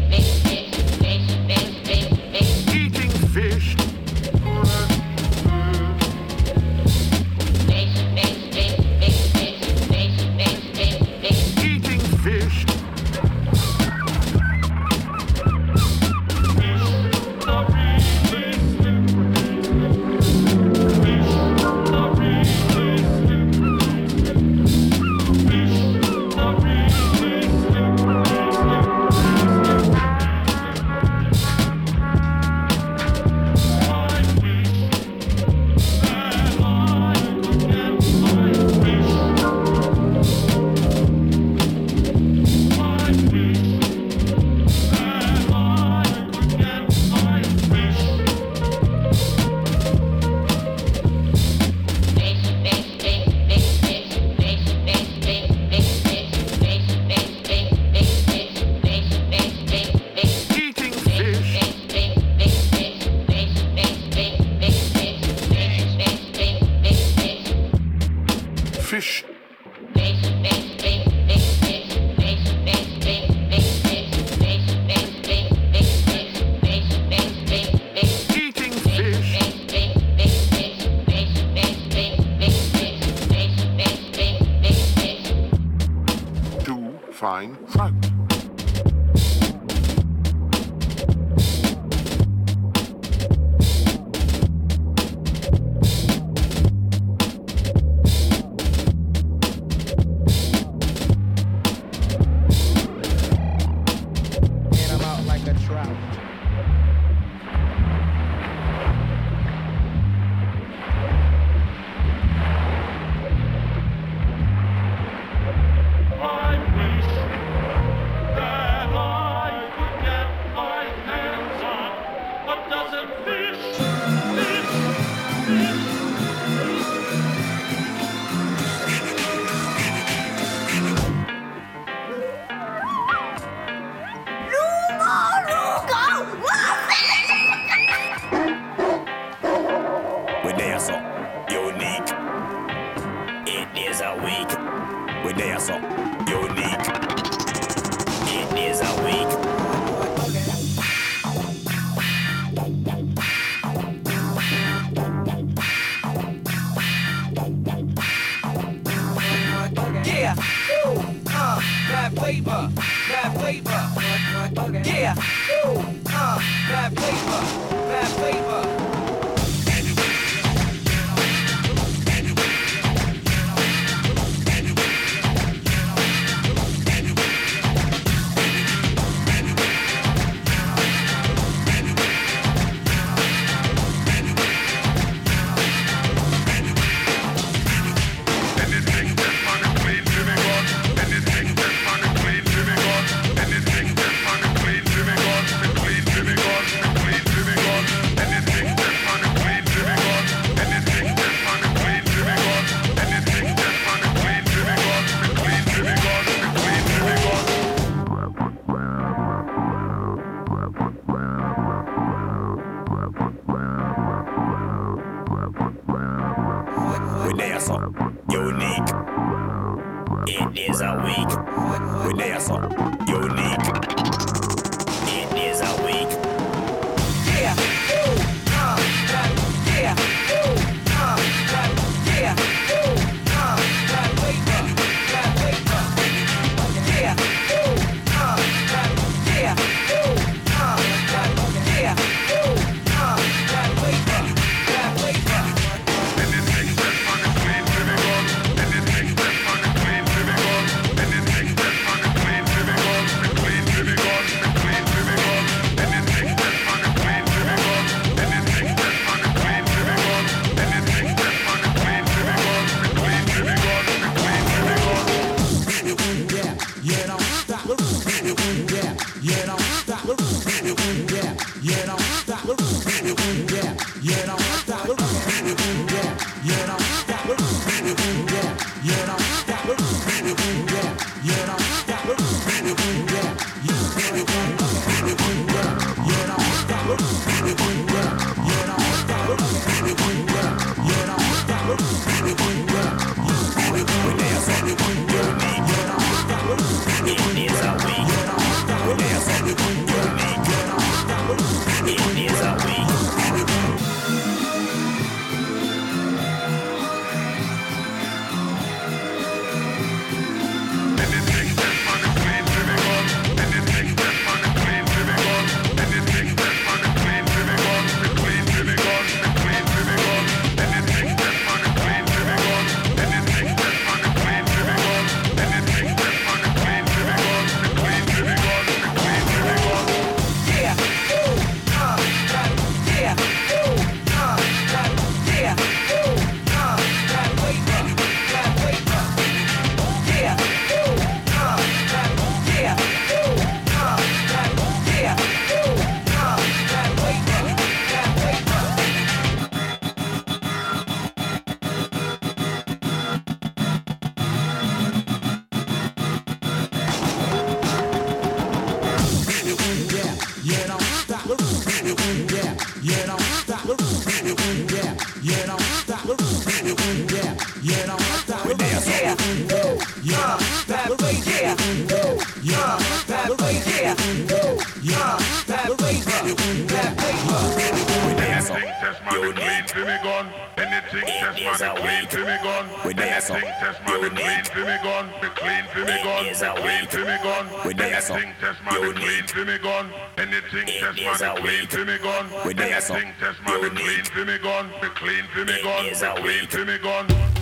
[391.35, 392.27] Test man the clean for me gun.
[392.45, 394.71] Anything test man the clean for me gun.
[394.81, 395.87] The clean for me gun.
[395.87, 397.34] The clean for me gun.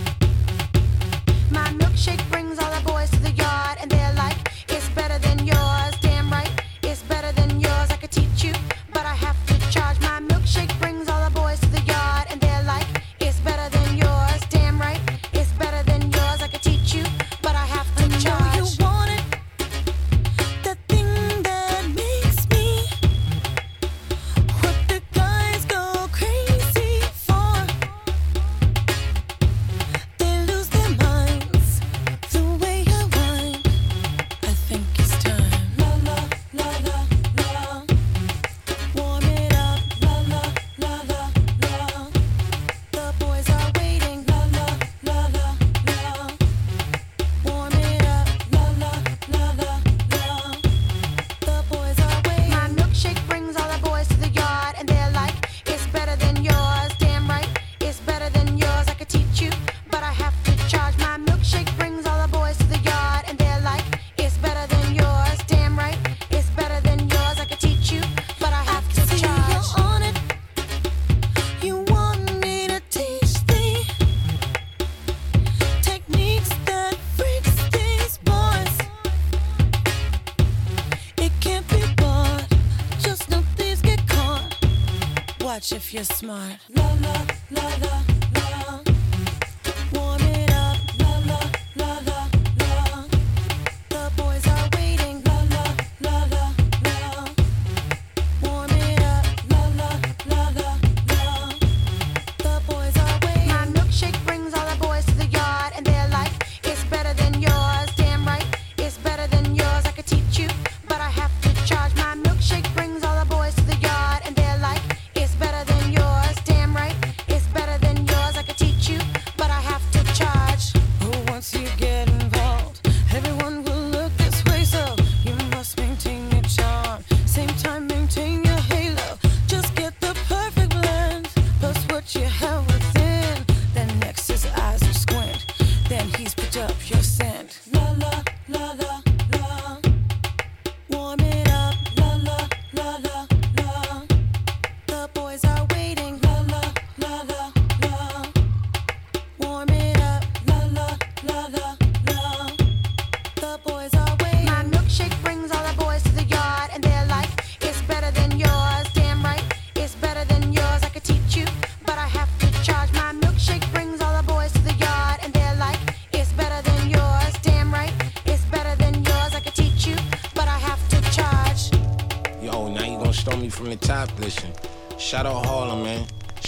[86.23, 86.59] Smart.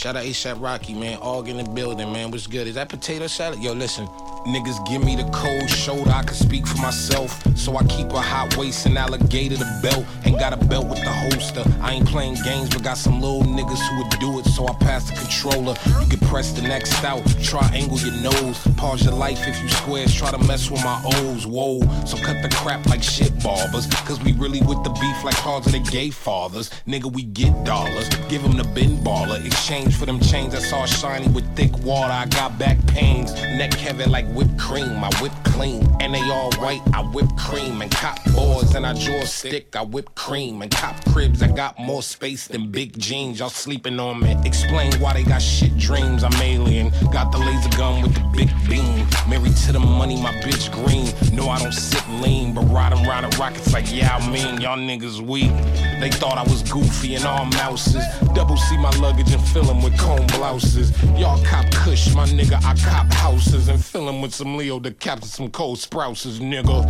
[0.05, 1.17] Shout out ASAP Rocky, man.
[1.17, 2.29] All in the building, man.
[2.29, 2.67] What's good?
[2.67, 3.57] Is that potato salad?
[3.57, 4.05] Yo, listen.
[4.45, 7.41] Niggas give me the cold shoulder, I can speak for myself.
[7.57, 10.05] So I keep a hot waist and alligator the belt.
[10.39, 11.63] Got a belt with the holster.
[11.81, 14.45] I ain't playing games, but got some little niggas who would do it.
[14.45, 15.75] So I pass the controller.
[16.01, 18.59] You can press the next out, triangle your nose.
[18.77, 21.47] Pause your life if you squares, try to mess with my O's.
[21.47, 23.87] Whoa, so cut the crap like shit barbers.
[24.05, 26.69] Cause we really with the beef like cars of the gay fathers.
[26.85, 28.09] Nigga, we get dollars.
[28.29, 29.43] Give them the bin baller.
[29.43, 32.11] Exchange for them chains that's all shiny with thick water.
[32.11, 33.33] I got back pains.
[33.33, 35.03] Neck heavy like whipped cream.
[35.03, 35.87] I whip clean.
[36.01, 36.81] And they all white.
[36.93, 37.81] I whip cream.
[37.81, 39.75] And cop boards and I draw a stick.
[39.75, 40.24] I whip cream.
[40.27, 41.43] And cop cribs.
[41.43, 43.39] I got more space than big jeans.
[43.39, 44.35] Y'all sleeping on me.
[44.43, 46.23] Explain why they got shit dreams.
[46.23, 46.91] I'm alien.
[47.11, 49.07] Got the laser gun with the big beam.
[49.29, 51.13] Married to the money, my bitch green.
[51.35, 54.79] No, I don't sit lean, but riding around the rockets like, yeah, I mean, y'all
[54.79, 55.51] niggas weak.
[55.99, 58.03] They thought I was goofy and all mouses.
[58.33, 60.91] Double C my luggage and fill fill 'em with Comme blouses.
[61.15, 64.79] Y'all cop kush, my nigga, I cop houses and fill fill 'em with some Leo
[64.79, 66.83] to capture some Cole Sprouses, nigga.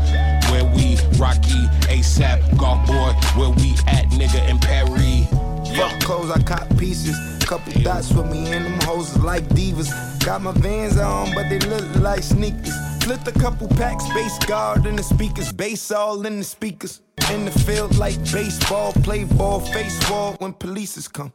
[0.52, 0.85] Where we,
[1.18, 5.28] Rocky, ASAP, golf boy, where we at, nigga, in Paris.
[5.78, 7.18] Fuck clothes, I cop pieces.
[7.46, 9.90] Couple dots with me and them hoes like divas.
[10.26, 12.74] Got my vans on, but they look like sneakers.
[13.04, 17.02] Flipped a couple packs, bass guard in the speakers, bass all in the speakers.
[17.32, 21.32] In the field like baseball, play ball, face wall when polices come.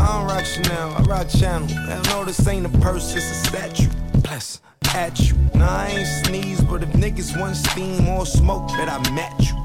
[0.00, 1.68] I don't rock Chanel, I rock Channel.
[1.68, 3.90] Hell no, this ain't a purse, it's a statue.
[4.22, 4.60] Bless
[4.94, 5.36] at you.
[5.54, 9.56] Nah, I ain't sneeze, but if niggas want steam or smoke, bet I match you.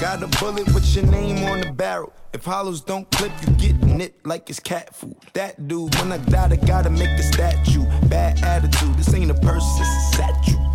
[0.00, 2.12] Got a bullet with your name on the barrel.
[2.32, 5.16] If hollows don't clip, you get nipped like it's cat food.
[5.32, 7.84] That dude, when I die, I gotta make the statue.
[8.08, 10.65] Bad attitude, this ain't a purse, it's a statue.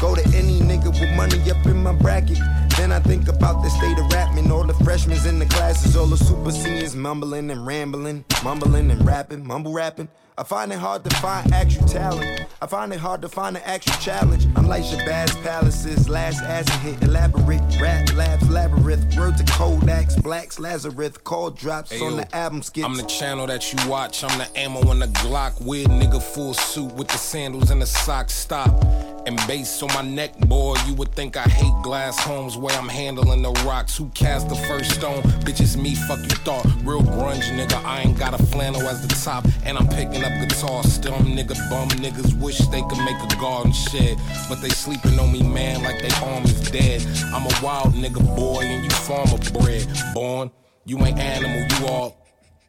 [0.00, 2.38] Go to any nigga with money up in my bracket.
[2.76, 4.50] Then I think about the state of rapping.
[4.50, 9.06] All the freshmen in the classes, all the super seniors mumbling and rambling, mumbling and
[9.06, 10.08] rapping, mumble rapping.
[10.36, 12.48] I find it hard to find actual talent.
[12.60, 14.48] I find it hard to find an actual challenge.
[14.56, 20.58] I'm like Shabazz Palaces, last acid hit, elaborate rap labs, labyrinth, words of Kodaks, blacks,
[20.58, 22.84] Lazarus, call drops Hey, on the album skits.
[22.84, 24.24] I'm the channel that you watch.
[24.24, 25.64] I'm the ammo in the Glock.
[25.64, 28.34] Weird nigga full suit with the sandals and the socks.
[28.34, 28.84] Stop.
[29.26, 30.76] And bass on my neck, boy.
[30.86, 33.96] You would think I hate glass homes where I'm handling the rocks.
[33.96, 35.22] Who cast the first stone?
[35.44, 35.94] Bitch, it's me.
[35.94, 36.66] Fuck you thought.
[36.82, 37.82] Real grunge nigga.
[37.84, 39.46] I ain't got a flannel as the top.
[39.64, 40.82] And I'm picking up guitar.
[40.84, 41.88] Still, nigga bum.
[41.90, 44.18] Niggas wish they could make a garden shed.
[44.48, 47.02] But they sleeping on me, man, like they arm is dead.
[47.32, 48.62] I'm a wild nigga, boy.
[48.62, 49.86] And you farmer bred.
[50.14, 50.50] Born.
[50.86, 51.66] You ain't animal.
[51.78, 52.16] You all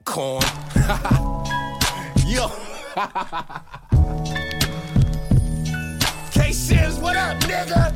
[0.04, 0.44] corn.
[2.26, 2.48] Yo.
[6.32, 7.94] K Sims, what up, nigga?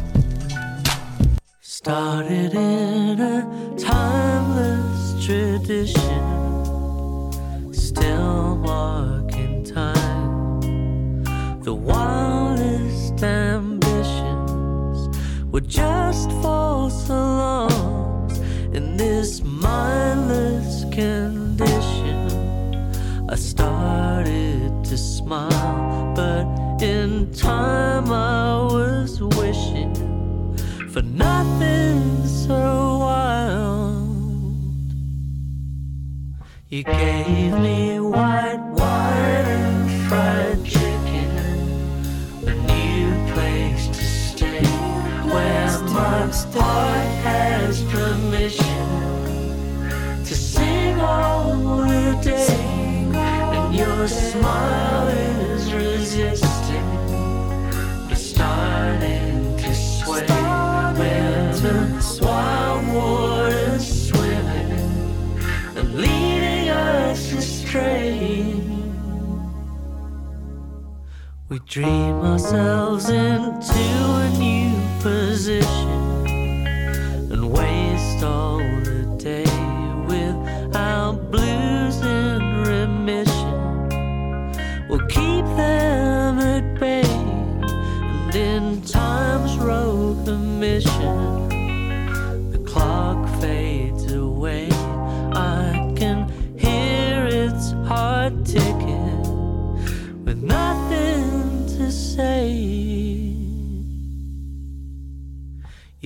[1.61, 6.28] Started in a timeless tradition,
[11.69, 14.99] The wildest ambitions
[15.51, 18.39] were just false alarms
[18.73, 22.25] in this mindless condition.
[23.29, 29.93] I started to smile, but in time I was wishing
[30.91, 34.09] for nothing so wild.
[36.69, 40.68] You gave me white wine and fried
[46.53, 48.87] heart has permission
[50.23, 56.89] to sing all the day, and your smile is resisting,
[58.07, 60.25] but starting to sway
[61.61, 62.01] the
[62.93, 64.71] water's swimming
[65.75, 68.55] and leading us astray.
[71.49, 75.98] We dream ourselves into a new position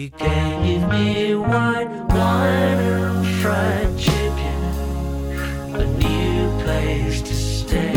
[0.03, 4.63] You gave me white wine and fried chicken,
[5.75, 7.95] a new place to stay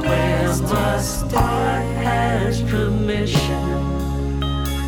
[0.00, 1.02] where my
[1.32, 3.64] heart has permission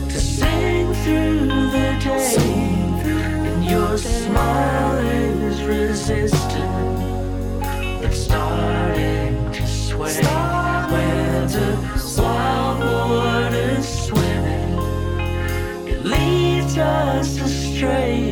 [0.09, 6.42] to sing through the day, and your smile is resistant,
[16.75, 18.32] just a stray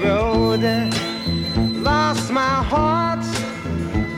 [0.00, 0.62] road.
[1.82, 3.24] Lost my heart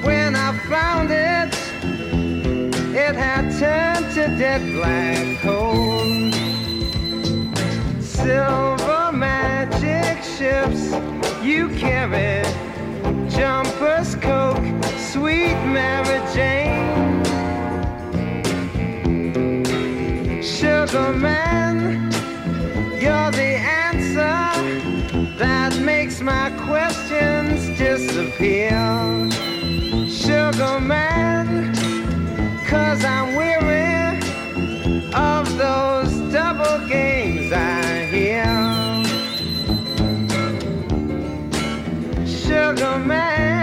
[0.05, 1.53] when I found it.
[2.95, 6.31] It had turned to dead black coal.
[8.01, 10.95] Silver magic ships
[11.43, 12.43] you carry,
[13.29, 14.65] jumpers, coke,
[14.97, 17.23] sweet Mary Jane.
[20.43, 21.74] Sugar man,
[26.15, 28.71] makes my questions disappear.
[30.09, 31.75] Sugar man,
[32.67, 34.21] cause I'm weary
[35.13, 38.45] of those double games I hear.
[42.27, 43.54] Sugar man,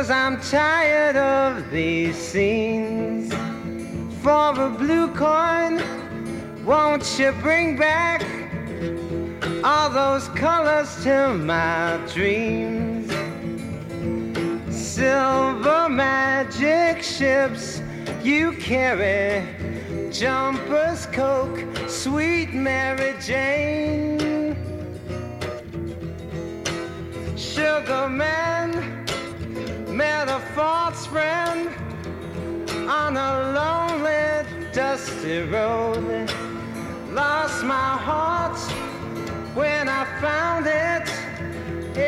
[0.00, 3.30] Cause I'm tired of these scenes.
[4.22, 5.82] For a blue coin,
[6.64, 8.24] won't you bring back
[9.62, 13.12] all those colors to my dreams?
[14.74, 17.82] Silver magic ships
[18.22, 19.46] you carry,
[20.10, 24.56] jumpers, coke, sweet Mary Jane.
[27.36, 28.99] Sugar man
[30.00, 31.68] met a false friend
[32.88, 36.02] on a lonely, dusty road.
[37.12, 38.58] Lost my heart
[39.54, 41.06] when I found it.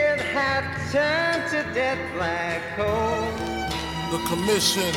[0.04, 3.20] It had turned to dead black coal.
[4.12, 4.92] The Commission,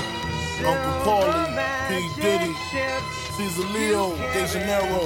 [0.72, 1.48] Uncle Paulie,
[1.90, 2.22] P.
[2.22, 2.54] Diddy,
[3.36, 5.04] Caesar Leo, De Janeiro,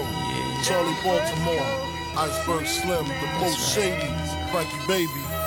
[0.65, 1.71] Charli Baltimore,
[2.23, 4.11] Iceberg Slim, the most shady,
[4.51, 5.38] Frankie Baby.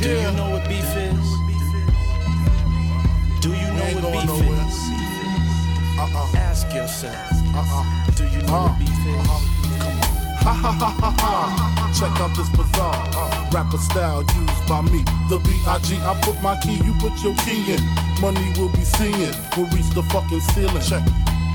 [0.00, 1.28] Do you know what beef is?
[3.42, 4.66] Do you know what beef nowhere.
[4.68, 4.78] is?
[5.98, 6.36] Uh-uh.
[6.38, 7.32] Ask yourself.
[7.54, 8.10] Uh-uh.
[8.14, 9.26] Do you know Uh, what beef is?
[10.46, 11.92] Ha ha ha ha ha.
[11.98, 15.02] Check out this bizarre uh, rapper style used by me.
[15.28, 15.96] The B.I.G.
[15.98, 17.82] I put my key, you put your key in.
[18.20, 20.80] Money will be seeing, We'll reach the fucking ceiling.
[20.82, 21.02] Check.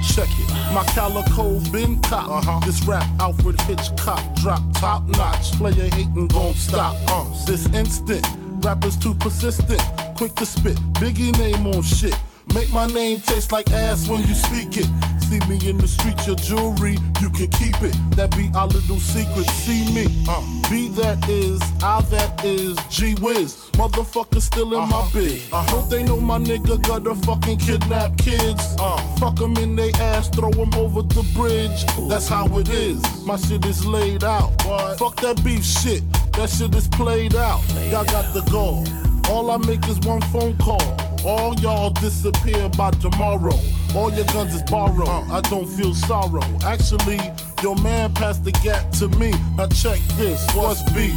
[0.03, 0.49] Check it.
[0.73, 2.29] My calico been cop.
[2.29, 2.59] Uh-huh.
[2.65, 5.53] This rap Alfred Hitchcock drop top notch.
[5.53, 6.95] Player hating gon' stop.
[7.07, 8.25] Uh, this instant.
[8.63, 9.81] Rappers too persistent.
[10.15, 10.77] Quick to spit.
[10.93, 12.15] Biggie name on shit.
[12.53, 14.87] Make my name taste like ass when you speak it.
[15.29, 17.95] See me in the street, your jewelry, you can keep it.
[18.15, 19.47] That be our little secret.
[19.49, 23.55] See me, uh, be that is, I that is, G Wiz.
[23.73, 25.51] Motherfucker still in my biz.
[25.51, 28.75] I hope they know my nigga got to fucking kidnap kids.
[28.79, 31.85] Uh, fuck them in they ass, throw them over the bridge.
[32.09, 33.01] That's how it is.
[33.25, 34.51] My shit is laid out.
[34.97, 36.03] Fuck that beef shit.
[36.33, 37.61] That shit is played out.
[37.89, 38.85] Y'all got the goal.
[39.29, 40.83] All I make is one phone call.
[41.25, 43.57] All y'all disappear by tomorrow.
[43.95, 45.07] All your guns is borrowed.
[45.07, 46.41] I don't feel sorrow.
[46.65, 47.19] Actually,
[47.61, 49.31] your man passed the gap to me.
[49.55, 50.41] Now check this.
[50.55, 51.13] What's beef?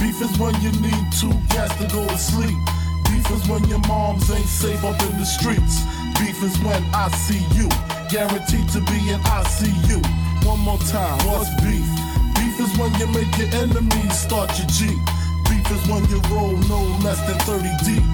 [0.00, 2.56] Beef is when you need two cats to go to sleep.
[3.04, 5.84] Beef is when your moms ain't safe up in the streets.
[6.18, 7.68] Beef is when I see you.
[8.08, 10.00] Guaranteed to be in ICU.
[10.46, 11.18] One more time.
[11.28, 11.84] What's beef?
[12.40, 14.88] Beef is when you make your enemies start your G.
[15.48, 18.04] Beef is when you roll no less than 30 deep.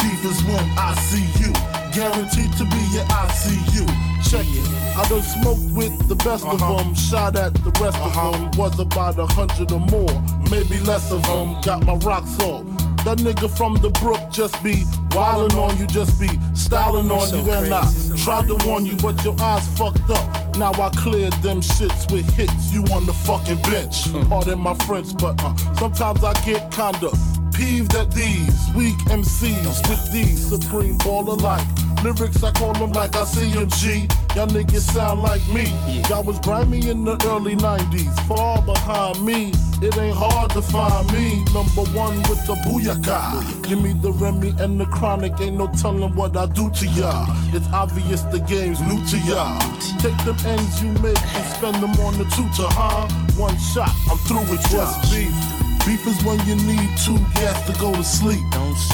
[0.00, 1.77] Beef is when I see you.
[1.92, 3.86] Guaranteed to be your ICU.
[4.28, 4.96] Check it.
[4.96, 6.82] I done smoked with the best of uh-huh.
[6.82, 8.32] them, shot at the rest of uh-huh.
[8.32, 8.50] them.
[8.56, 11.60] Was about a hundred or more, maybe less of them.
[11.62, 12.64] Got my rocks off.
[13.04, 17.50] That nigga from the brook just be wildin' on you, just be styling on you.
[17.52, 20.56] And I tried to warn you, but your eyes fucked up.
[20.56, 22.72] Now I cleared them shits with hits.
[22.72, 24.08] You on the fucking bench.
[24.08, 24.28] Hmm.
[24.28, 27.10] Pardon my French, but uh, sometimes I get kinda
[27.58, 31.66] peeved at these weak MCs with these supreme baller like
[32.04, 32.42] lyrics.
[32.44, 34.06] I call them like I see them G.
[34.36, 35.66] Y'all niggas sound like me.
[36.08, 39.52] Y'all was grimy in the early 90s, far behind me.
[39.82, 41.42] It ain't hard to find me.
[41.52, 43.66] Number one with the booyaka.
[43.68, 45.40] Give me the Remy and the chronic.
[45.40, 47.26] Ain't no telling what I do to y'all.
[47.52, 49.58] It's obvious the game's new to y'all.
[49.98, 53.08] Take them ends you make and spend them on the tutor, huh?
[53.36, 55.67] One shot, I'm through with just beef.
[55.88, 58.44] Beef is when you need two gas to go to sleep.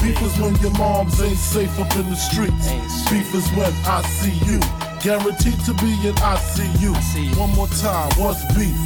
[0.01, 2.71] Beef is when your moms ain't safe up in the streets.
[3.11, 4.61] Beef is when I see you.
[5.03, 6.95] Guaranteed to be in ICU.
[7.37, 8.79] One more time, what's beef?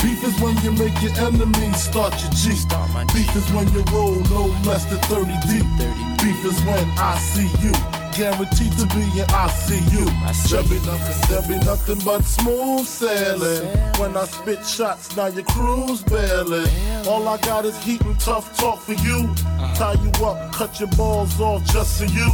[0.00, 2.54] Beef is when you make your enemies start your G.
[3.12, 5.66] Beef is when you roll no less than 30 deep.
[6.22, 7.95] Beef is when I see you.
[8.16, 10.48] Guaranteed to be in ICU.
[10.48, 13.68] There be nothing, there be nothing but smooth sailing.
[13.98, 16.66] When I spit shots, now your crew's bailing.
[17.06, 19.34] All I got is heat and tough talk for you.
[19.74, 22.30] Tie you up, cut your balls off just for you.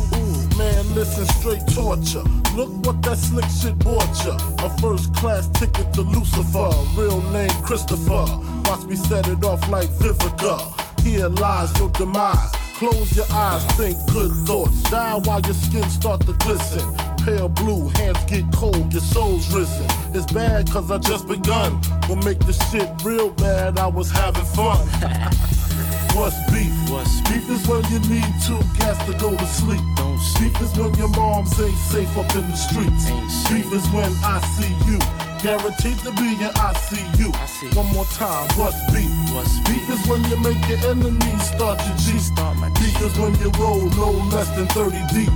[0.57, 2.23] Man, listen, straight torture.
[2.55, 4.37] Look what that slick shit bought ya.
[4.65, 6.71] A first class ticket to Lucifer.
[6.97, 8.27] Real name Christopher.
[8.67, 10.61] Watch me set it off like Vivica.
[11.01, 12.53] Here lies your demise.
[12.83, 14.83] Close your eyes, think good thoughts.
[14.91, 16.83] Die while your skin start to glisten.
[17.25, 19.87] Pale blue, hands get cold, your soul's risen.
[20.13, 21.81] It's bad cause I just begun.
[22.09, 24.79] Will make the shit real bad, I was having fun.
[26.17, 26.82] What's beef?
[26.93, 29.81] What's beef is when you need two gas to go to sleep.
[29.97, 33.09] Don't beef is when your moms ain't safe up in the streets.
[33.48, 35.01] Beef is when I see you.
[35.40, 37.32] Guaranteed to be in ICU.
[37.74, 39.09] One more time, what's beef?
[39.32, 42.19] What's beef is when you make your enemies start your G.
[42.19, 45.32] Start my beef is when you roll no less than 30 deep.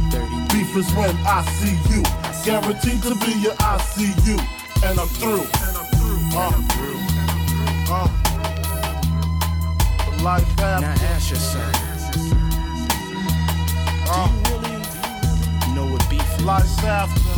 [0.53, 2.05] Beef is when I see you.
[2.45, 4.37] Guaranteed to be in ICU.
[4.85, 5.41] And I'm through.
[5.41, 6.21] And I'm through.
[6.37, 7.95] Uh, and I'm through.
[7.97, 8.26] uh,
[10.27, 10.81] life after.
[10.81, 11.75] Now ask yourself,
[14.09, 16.45] Uh, do you really know what beef is?
[16.45, 17.35] life after.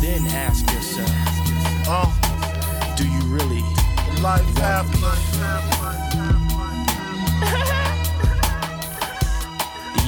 [0.00, 1.10] Then ask yourself,
[1.86, 2.08] Uh,
[2.96, 3.64] do you really
[4.22, 5.12] life after.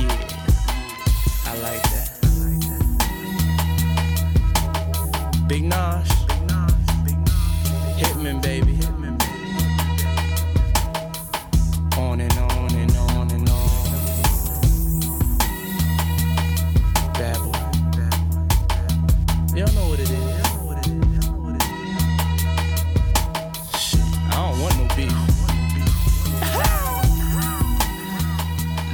[0.00, 0.16] Yeah,
[1.50, 2.08] I like that.
[5.46, 6.12] Big Nosh,
[8.00, 8.75] Hitman, baby.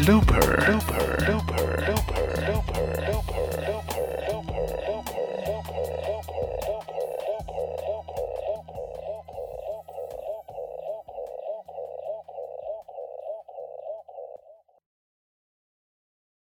[0.09, 0.62] Looper.